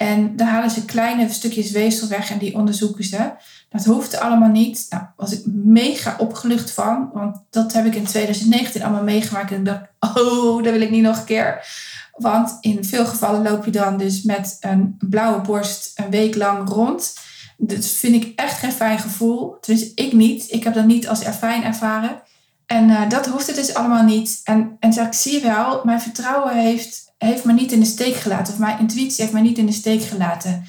En 0.00 0.36
dan 0.36 0.46
halen 0.46 0.70
ze 0.70 0.84
kleine 0.84 1.28
stukjes 1.28 1.70
weefsel 1.70 2.08
weg 2.08 2.30
en 2.30 2.38
die 2.38 2.54
onderzoeken 2.54 3.04
ze. 3.04 3.32
Dat 3.68 3.84
hoeft 3.84 4.20
allemaal 4.20 4.48
niet. 4.48 4.86
Nou, 4.90 5.02
was 5.16 5.32
ik 5.32 5.42
mega 5.46 6.16
opgelucht 6.18 6.70
van. 6.70 7.10
Want 7.12 7.36
dat 7.50 7.72
heb 7.72 7.86
ik 7.86 7.94
in 7.94 8.04
2019 8.04 8.82
allemaal 8.82 9.02
meegemaakt. 9.02 9.50
En 9.50 9.58
ik 9.58 9.64
dacht, 9.64 9.82
oh, 10.16 10.62
dat 10.62 10.72
wil 10.72 10.80
ik 10.80 10.90
niet 10.90 11.02
nog 11.02 11.18
een 11.18 11.24
keer. 11.24 11.66
Want 12.12 12.58
in 12.60 12.84
veel 12.84 13.06
gevallen 13.06 13.42
loop 13.42 13.64
je 13.64 13.70
dan 13.70 13.98
dus 13.98 14.22
met 14.22 14.56
een 14.60 14.96
blauwe 15.08 15.40
borst 15.40 15.92
een 15.94 16.10
week 16.10 16.36
lang 16.36 16.68
rond. 16.68 17.14
Dat 17.56 17.86
vind 17.86 18.24
ik 18.24 18.32
echt 18.36 18.58
geen 18.58 18.72
fijn 18.72 18.98
gevoel. 18.98 19.56
Dus 19.60 19.94
ik 19.94 20.12
niet. 20.12 20.52
Ik 20.52 20.64
heb 20.64 20.74
dat 20.74 20.86
niet 20.86 21.08
als 21.08 21.22
fijn 21.38 21.64
ervaren. 21.64 22.22
En 22.66 22.88
uh, 22.88 23.08
dat 23.08 23.26
hoeft 23.26 23.46
het 23.46 23.56
dus 23.56 23.74
allemaal 23.74 24.04
niet. 24.04 24.40
En, 24.44 24.76
en 24.78 24.92
zeg, 24.92 25.06
ik 25.06 25.12
zie 25.12 25.40
wel, 25.40 25.80
mijn 25.84 26.00
vertrouwen 26.00 26.56
heeft 26.56 27.09
heeft 27.28 27.44
me 27.44 27.52
niet 27.52 27.72
in 27.72 27.80
de 27.80 27.86
steek 27.86 28.14
gelaten. 28.14 28.52
Of 28.52 28.58
mijn 28.58 28.78
intuïtie 28.78 29.22
heeft 29.22 29.34
me 29.34 29.40
niet 29.40 29.58
in 29.58 29.66
de 29.66 29.72
steek 29.72 30.02
gelaten. 30.02 30.64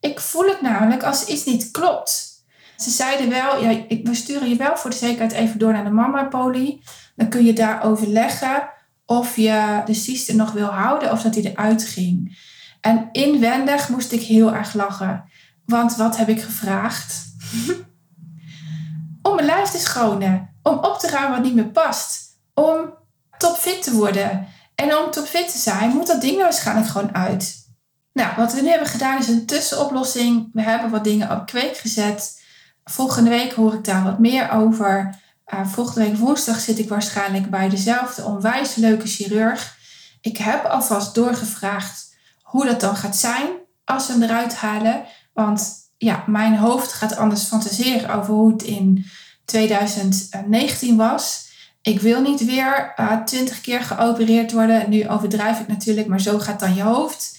Ik 0.00 0.20
voel 0.20 0.44
het 0.44 0.60
namelijk 0.60 1.02
als 1.02 1.24
iets 1.24 1.44
niet 1.44 1.70
klopt. 1.70 2.30
Ze 2.76 2.90
zeiden 2.90 3.28
wel, 3.28 3.62
ja, 3.62 3.84
we 4.02 4.14
sturen 4.14 4.48
je 4.48 4.56
wel 4.56 4.76
voor 4.76 4.90
de 4.90 4.96
zekerheid 4.96 5.32
even 5.32 5.58
door 5.58 5.72
naar 5.72 5.84
de 5.84 5.90
mama-poli. 5.90 6.82
Dan 7.16 7.28
kun 7.28 7.44
je 7.44 7.52
daar 7.52 7.84
overleggen 7.84 8.68
of 9.06 9.36
je 9.36 9.82
de 9.84 9.94
cyste 9.94 10.36
nog 10.36 10.52
wil 10.52 10.66
houden 10.66 11.12
of 11.12 11.22
dat 11.22 11.34
hij 11.34 11.44
eruit 11.44 11.84
ging. 11.84 12.38
En 12.80 13.08
inwendig 13.12 13.88
moest 13.88 14.12
ik 14.12 14.22
heel 14.22 14.54
erg 14.54 14.74
lachen. 14.74 15.24
Want 15.66 15.96
wat 15.96 16.16
heb 16.16 16.28
ik 16.28 16.42
gevraagd? 16.42 17.24
om 19.22 19.34
mijn 19.34 19.46
lijf 19.46 19.68
te 19.68 19.78
schonen. 19.78 20.50
Om 20.62 20.74
op 20.74 20.98
te 20.98 21.10
ruimen 21.10 21.30
wat 21.30 21.42
niet 21.42 21.54
meer 21.54 21.70
past. 21.70 22.38
Om 22.54 22.94
topfit 23.38 23.82
te 23.82 23.92
worden. 23.92 24.46
En 24.82 24.96
om 24.96 25.10
topfit 25.10 25.52
te 25.52 25.58
zijn, 25.58 25.90
moet 25.90 26.06
dat 26.06 26.20
ding 26.20 26.36
waarschijnlijk 26.36 26.88
gewoon 26.88 27.14
uit. 27.14 27.66
Nou, 28.12 28.30
wat 28.36 28.52
we 28.52 28.60
nu 28.60 28.68
hebben 28.68 28.88
gedaan 28.88 29.18
is 29.18 29.28
een 29.28 29.46
tussenoplossing. 29.46 30.48
We 30.52 30.62
hebben 30.62 30.90
wat 30.90 31.04
dingen 31.04 31.30
op 31.30 31.46
kweek 31.46 31.76
gezet. 31.76 32.42
Volgende 32.84 33.30
week 33.30 33.52
hoor 33.52 33.74
ik 33.74 33.84
daar 33.84 34.04
wat 34.04 34.18
meer 34.18 34.50
over. 34.50 35.20
Uh, 35.54 35.66
volgende 35.66 36.08
week 36.08 36.18
woensdag 36.18 36.60
zit 36.60 36.78
ik 36.78 36.88
waarschijnlijk 36.88 37.50
bij 37.50 37.68
dezelfde 37.68 38.24
onwijs 38.24 38.74
leuke 38.74 39.06
chirurg. 39.06 39.76
Ik 40.20 40.36
heb 40.36 40.64
alvast 40.64 41.14
doorgevraagd 41.14 42.14
hoe 42.42 42.66
dat 42.66 42.80
dan 42.80 42.96
gaat 42.96 43.16
zijn 43.16 43.48
als 43.84 44.06
we 44.06 44.12
hem 44.12 44.22
eruit 44.22 44.54
halen. 44.54 45.04
Want 45.32 45.72
ja, 45.98 46.24
mijn 46.26 46.56
hoofd 46.56 46.92
gaat 46.92 47.16
anders 47.16 47.42
fantaseren 47.42 48.14
over 48.14 48.34
hoe 48.34 48.52
het 48.52 48.62
in 48.62 49.04
2019 49.44 50.96
was. 50.96 51.50
Ik 51.82 52.00
wil 52.00 52.22
niet 52.22 52.44
weer 52.44 52.92
eh, 52.96 53.16
twintig 53.16 53.60
keer 53.60 53.80
geopereerd 53.80 54.52
worden. 54.52 54.90
Nu 54.90 55.08
overdrijf 55.08 55.60
ik 55.60 55.68
natuurlijk, 55.68 56.06
maar 56.06 56.20
zo 56.20 56.38
gaat 56.38 56.60
dan 56.60 56.74
je 56.74 56.82
hoofd. 56.82 57.38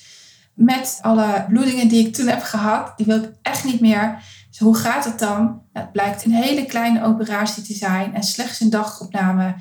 Met 0.53 0.99
alle 1.01 1.45
bloedingen 1.49 1.87
die 1.87 2.07
ik 2.07 2.13
toen 2.13 2.27
heb 2.27 2.41
gehad, 2.41 2.97
die 2.97 3.05
wil 3.05 3.23
ik 3.23 3.29
echt 3.41 3.63
niet 3.63 3.79
meer. 3.79 4.23
Dus 4.49 4.59
hoe 4.59 4.75
gaat 4.75 5.05
het 5.05 5.19
dan? 5.19 5.61
Het 5.73 5.91
blijkt 5.91 6.25
een 6.25 6.33
hele 6.33 6.65
kleine 6.65 7.03
operatie 7.03 7.63
te 7.63 7.73
zijn 7.73 8.15
en 8.15 8.23
slechts 8.23 8.59
een 8.59 8.69
dagopname. 8.69 9.55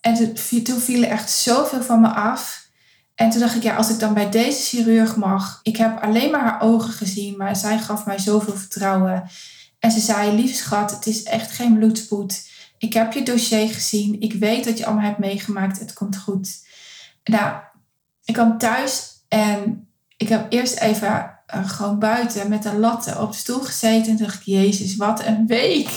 En 0.00 0.14
toen, 0.14 0.62
toen 0.62 0.80
viel 0.80 1.02
echt 1.02 1.30
zoveel 1.30 1.82
van 1.82 2.00
me 2.00 2.08
af. 2.08 2.68
En 3.14 3.30
toen 3.30 3.40
dacht 3.40 3.54
ik, 3.54 3.62
ja, 3.62 3.76
als 3.76 3.90
ik 3.90 3.98
dan 3.98 4.14
bij 4.14 4.30
deze 4.30 4.62
chirurg 4.62 5.16
mag. 5.16 5.60
Ik 5.62 5.76
heb 5.76 6.02
alleen 6.02 6.30
maar 6.30 6.40
haar 6.40 6.60
ogen 6.60 6.92
gezien, 6.92 7.36
maar 7.36 7.56
zij 7.56 7.78
gaf 7.78 8.06
mij 8.06 8.18
zoveel 8.18 8.56
vertrouwen. 8.56 9.30
En 9.78 9.90
ze 9.90 10.00
zei, 10.00 10.32
lieve 10.36 10.54
schat, 10.54 10.90
het 10.90 11.06
is 11.06 11.22
echt 11.22 11.50
geen 11.50 11.78
bloedspoed. 11.78 12.48
Ik 12.80 12.92
heb 12.92 13.12
je 13.12 13.22
dossier 13.22 13.68
gezien. 13.68 14.20
Ik 14.20 14.32
weet 14.32 14.64
dat 14.64 14.78
je 14.78 14.86
allemaal 14.86 15.04
hebt 15.04 15.18
meegemaakt. 15.18 15.78
Het 15.78 15.92
komt 15.92 16.16
goed. 16.16 16.66
Nou, 17.24 17.56
ik 18.24 18.34
kwam 18.34 18.58
thuis 18.58 19.24
en 19.28 19.88
ik 20.16 20.28
heb 20.28 20.52
eerst 20.52 20.78
even 20.78 21.38
uh, 21.54 21.68
gewoon 21.68 21.98
buiten 21.98 22.48
met 22.48 22.64
een 22.64 22.78
latte 22.78 23.18
op 23.18 23.32
de 23.32 23.36
stoel 23.36 23.60
gezeten. 23.60 24.10
En 24.10 24.16
dacht 24.16 24.34
ik, 24.34 24.42
jezus, 24.42 24.96
wat 24.96 25.24
een 25.24 25.46
week. 25.46 25.90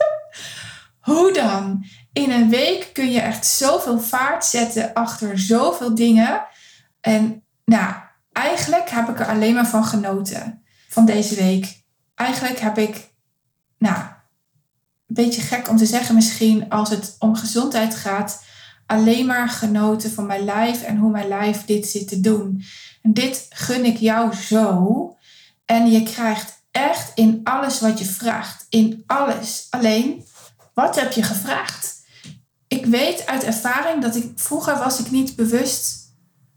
Hoe 1.08 1.32
dan? 1.32 1.84
In 2.12 2.30
een 2.30 2.48
week 2.48 2.90
kun 2.92 3.10
je 3.10 3.20
echt 3.20 3.46
zoveel 3.46 4.00
vaart 4.00 4.44
zetten 4.44 4.92
achter 4.94 5.38
zoveel 5.38 5.94
dingen. 5.94 6.42
En 7.00 7.44
nou, 7.64 7.94
eigenlijk 8.32 8.90
heb 8.90 9.08
ik 9.08 9.20
er 9.20 9.28
alleen 9.28 9.54
maar 9.54 9.68
van 9.68 9.84
genoten 9.84 10.62
van 10.88 11.04
deze 11.04 11.34
week. 11.34 11.82
Eigenlijk 12.14 12.58
heb 12.58 12.78
ik, 12.78 13.10
nou, 13.78 14.04
beetje 15.14 15.40
gek 15.40 15.68
om 15.68 15.76
te 15.76 15.86
zeggen 15.86 16.14
misschien 16.14 16.68
als 16.68 16.90
het 16.90 17.16
om 17.18 17.36
gezondheid 17.36 17.94
gaat, 17.94 18.42
alleen 18.86 19.26
maar 19.26 19.48
genoten 19.48 20.10
van 20.10 20.26
mijn 20.26 20.44
lijf 20.44 20.82
en 20.82 20.96
hoe 20.96 21.10
mijn 21.10 21.28
lijf 21.28 21.64
dit 21.64 21.86
zit 21.86 22.08
te 22.08 22.20
doen. 22.20 22.62
En 23.02 23.12
dit 23.12 23.46
gun 23.50 23.84
ik 23.84 23.96
jou 23.96 24.34
zo. 24.34 25.16
En 25.64 25.90
je 25.90 26.02
krijgt 26.02 26.62
echt 26.70 27.12
in 27.14 27.40
alles 27.44 27.80
wat 27.80 27.98
je 27.98 28.04
vraagt. 28.04 28.66
In 28.68 29.02
alles. 29.06 29.66
Alleen, 29.70 30.24
wat 30.74 31.00
heb 31.00 31.12
je 31.12 31.22
gevraagd? 31.22 32.00
Ik 32.68 32.86
weet 32.86 33.26
uit 33.26 33.44
ervaring 33.44 34.02
dat 34.02 34.16
ik 34.16 34.32
vroeger 34.34 34.78
was 34.78 35.00
ik 35.00 35.10
niet 35.10 35.36
bewust 35.36 36.00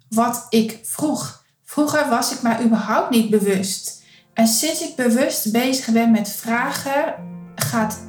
wat 0.09 0.45
ik 0.49 0.79
vroeg. 0.83 1.43
Vroeger 1.63 2.09
was 2.09 2.31
ik 2.31 2.41
maar 2.41 2.63
überhaupt 2.63 3.09
niet 3.09 3.29
bewust. 3.29 4.03
En 4.33 4.47
sinds 4.47 4.81
ik 4.81 4.95
bewust 4.95 5.51
bezig 5.51 5.93
ben 5.93 6.11
met 6.11 6.29
vragen, 6.29 7.15
gaat 7.55 7.99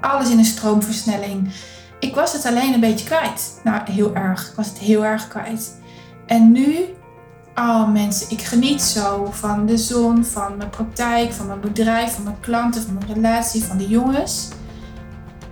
alles 0.00 0.30
in 0.30 0.38
een 0.38 0.44
stroomversnelling. 0.44 1.52
Ik 1.98 2.14
was 2.14 2.32
het 2.32 2.46
alleen 2.46 2.74
een 2.74 2.80
beetje 2.80 3.06
kwijt. 3.06 3.60
Nou, 3.64 3.90
heel 3.90 4.14
erg. 4.14 4.48
Ik 4.48 4.54
was 4.56 4.68
het 4.68 4.78
heel 4.78 5.04
erg 5.04 5.28
kwijt. 5.28 5.78
En 6.26 6.52
nu 6.52 6.84
Oh 7.54 7.92
mensen, 7.92 8.30
ik 8.30 8.40
geniet 8.40 8.82
zo 8.82 9.28
van 9.30 9.66
de 9.66 9.76
zon, 9.76 10.24
van 10.24 10.56
mijn 10.56 10.70
praktijk, 10.70 11.32
van 11.32 11.46
mijn 11.46 11.60
bedrijf, 11.60 12.14
van 12.14 12.24
mijn 12.24 12.40
klanten, 12.40 12.82
van 12.82 12.94
mijn 12.94 13.12
relatie, 13.14 13.64
van 13.64 13.76
de 13.76 13.88
jongens. 13.88 14.48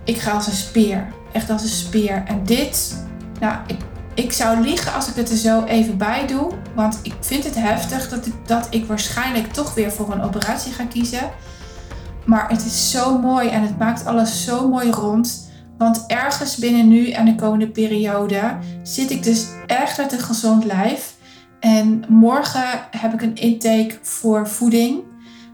Ik 0.03 0.17
ga 0.17 0.31
als 0.31 0.47
een 0.47 0.53
speer. 0.53 1.07
Echt 1.31 1.49
als 1.49 1.61
een 1.61 1.67
speer. 1.67 2.23
En 2.25 2.43
dit, 2.43 2.95
nou, 3.39 3.57
ik, 3.67 3.77
ik 4.13 4.31
zou 4.31 4.59
liegen 4.59 4.93
als 4.93 5.07
ik 5.07 5.15
het 5.15 5.29
er 5.29 5.37
zo 5.37 5.63
even 5.63 5.97
bij 5.97 6.27
doe. 6.27 6.51
Want 6.75 6.99
ik 7.01 7.13
vind 7.19 7.43
het 7.43 7.55
heftig 7.55 8.09
dat 8.09 8.27
dat 8.45 8.67
ik 8.69 8.85
waarschijnlijk 8.85 9.53
toch 9.53 9.73
weer 9.73 9.91
voor 9.91 10.11
een 10.11 10.21
operatie 10.21 10.73
ga 10.73 10.83
kiezen. 10.85 11.29
Maar 12.29 12.49
het 12.49 12.65
is 12.65 12.91
zo 12.91 13.19
mooi 13.19 13.49
en 13.49 13.61
het 13.61 13.77
maakt 13.77 14.05
alles 14.05 14.43
zo 14.43 14.67
mooi 14.67 14.91
rond. 14.91 15.49
Want 15.77 16.03
ergens 16.07 16.55
binnen 16.55 16.87
nu 16.87 17.09
en 17.09 17.25
de 17.25 17.35
komende 17.35 17.69
periode 17.69 18.57
zit 18.83 19.11
ik 19.11 19.23
dus 19.23 19.45
echt 19.67 19.97
met 19.97 20.11
een 20.11 20.19
gezond 20.19 20.65
lijf. 20.65 21.15
En 21.59 22.03
morgen 22.07 22.87
heb 22.91 23.13
ik 23.13 23.21
een 23.21 23.35
intake 23.35 23.97
voor 24.01 24.47
voeding 24.47 24.99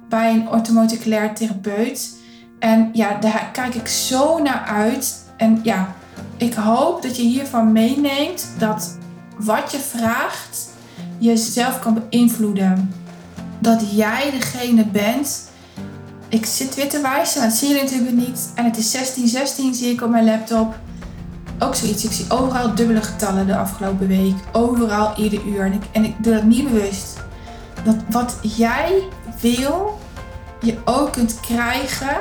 bij 0.09 0.33
een 0.33 0.49
orthomoleculair 0.49 1.33
therapeut. 1.33 2.15
En 2.59 2.89
ja, 2.93 3.17
daar 3.19 3.49
kijk 3.51 3.75
ik 3.75 3.87
zo 3.87 4.41
naar 4.41 4.63
uit. 4.67 5.33
En 5.37 5.59
ja, 5.63 5.95
ik 6.37 6.53
hoop 6.53 7.01
dat 7.01 7.17
je 7.17 7.23
hiervan 7.23 7.71
meeneemt 7.71 8.47
dat 8.57 8.97
wat 9.37 9.71
je 9.71 9.79
vraagt 9.79 10.69
jezelf 11.17 11.79
kan 11.79 12.01
beïnvloeden. 12.09 12.93
Dat 13.59 13.91
jij 13.91 14.31
degene 14.31 14.85
bent. 14.85 15.53
Ik 16.35 16.45
zit 16.45 16.75
weer 16.75 16.89
te 16.89 17.01
wijzen, 17.01 17.41
dat 17.41 17.53
zie 17.53 17.67
je 17.67 17.81
natuurlijk 17.81 18.15
niet. 18.15 18.49
En 18.55 18.65
het 18.65 18.77
is 18.77 18.91
1616 18.91 19.73
zie 19.73 19.91
ik 19.93 20.01
op 20.01 20.09
mijn 20.09 20.25
laptop 20.25 20.75
ook 21.59 21.75
zoiets. 21.75 22.03
Ik 22.03 22.11
zie 22.11 22.25
overal 22.29 22.75
dubbele 22.75 23.01
getallen 23.01 23.47
de 23.47 23.57
afgelopen 23.57 24.07
week. 24.07 24.33
Overal 24.51 25.13
ieder 25.17 25.45
uur. 25.45 25.65
En 25.65 25.73
ik, 25.73 25.83
en 25.91 26.03
ik 26.03 26.23
doe 26.23 26.33
dat 26.33 26.43
niet 26.43 26.71
bewust. 26.71 27.17
Dat 27.83 27.95
wat 28.09 28.37
jij 28.41 29.03
wil, 29.41 29.99
je 30.61 30.77
ook 30.85 31.11
kunt 31.11 31.39
krijgen 31.39 32.17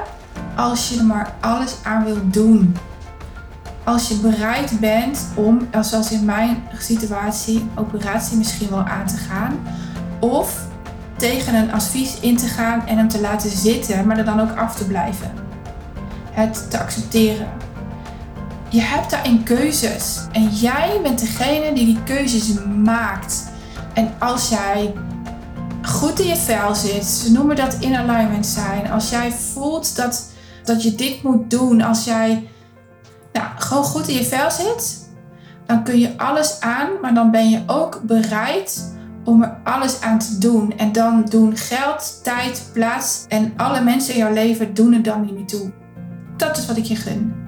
als 0.56 0.88
je 0.88 0.98
er 0.98 1.04
maar 1.04 1.34
alles 1.40 1.74
aan 1.82 2.04
wilt 2.04 2.32
doen. 2.32 2.76
Als 3.84 4.08
je 4.08 4.14
bereid 4.14 4.80
bent 4.80 5.26
om, 5.34 5.68
zoals 5.80 6.12
in 6.12 6.24
mijn 6.24 6.62
situatie, 6.78 7.66
operatie 7.74 8.36
misschien 8.36 8.70
wel 8.70 8.84
aan 8.84 9.06
te 9.06 9.16
gaan. 9.16 9.58
Of 10.20 10.72
tegen 11.30 11.54
een 11.54 11.72
advies 11.72 12.20
in 12.20 12.36
te 12.36 12.46
gaan 12.46 12.86
en 12.86 12.96
hem 12.96 13.08
te 13.08 13.20
laten 13.20 13.50
zitten, 13.50 14.06
maar 14.06 14.18
er 14.18 14.24
dan 14.24 14.40
ook 14.40 14.56
af 14.56 14.76
te 14.76 14.84
blijven. 14.84 15.32
Het 16.30 16.70
te 16.70 16.78
accepteren 16.78 17.46
je 18.74 18.80
hebt 18.80 19.10
daarin 19.10 19.42
keuzes. 19.42 20.20
En 20.32 20.48
jij 20.48 21.00
bent 21.02 21.18
degene 21.18 21.72
die 21.72 21.84
die 21.84 22.02
keuzes 22.02 22.52
maakt. 22.84 23.44
En 23.92 24.14
als 24.18 24.48
jij 24.48 24.94
goed 25.82 26.20
in 26.20 26.26
je 26.26 26.36
vel 26.36 26.74
zit, 26.74 27.04
ze 27.04 27.32
noemen 27.32 27.56
dat 27.56 27.76
in 27.80 27.96
alignment 27.96 28.46
zijn. 28.46 28.90
Als 28.90 29.10
jij 29.10 29.32
voelt 29.32 29.96
dat, 29.96 30.30
dat 30.64 30.82
je 30.82 30.94
dit 30.94 31.22
moet 31.22 31.50
doen, 31.50 31.82
als 31.82 32.04
jij 32.04 32.48
nou, 33.32 33.46
gewoon 33.56 33.84
goed 33.84 34.08
in 34.08 34.14
je 34.14 34.24
vel 34.24 34.50
zit, 34.50 35.08
dan 35.66 35.84
kun 35.84 35.98
je 35.98 36.18
alles 36.18 36.60
aan, 36.60 36.88
maar 37.02 37.14
dan 37.14 37.30
ben 37.30 37.50
je 37.50 37.62
ook 37.66 38.00
bereid 38.02 38.93
om 39.24 39.42
er 39.42 39.56
alles 39.64 40.00
aan 40.00 40.18
te 40.18 40.38
doen. 40.38 40.78
En 40.78 40.92
dan 40.92 41.24
doen 41.24 41.56
geld, 41.56 42.20
tijd, 42.22 42.70
plaats 42.72 43.24
en 43.28 43.52
alle 43.56 43.80
mensen 43.80 44.14
in 44.14 44.20
jouw 44.20 44.32
leven 44.32 44.74
doen 44.74 44.92
er 44.92 45.02
dan 45.02 45.34
niet 45.34 45.48
toe. 45.48 45.72
Dat 46.36 46.56
is 46.56 46.66
wat 46.66 46.76
ik 46.76 46.84
je 46.84 46.96
gun. 46.96 47.43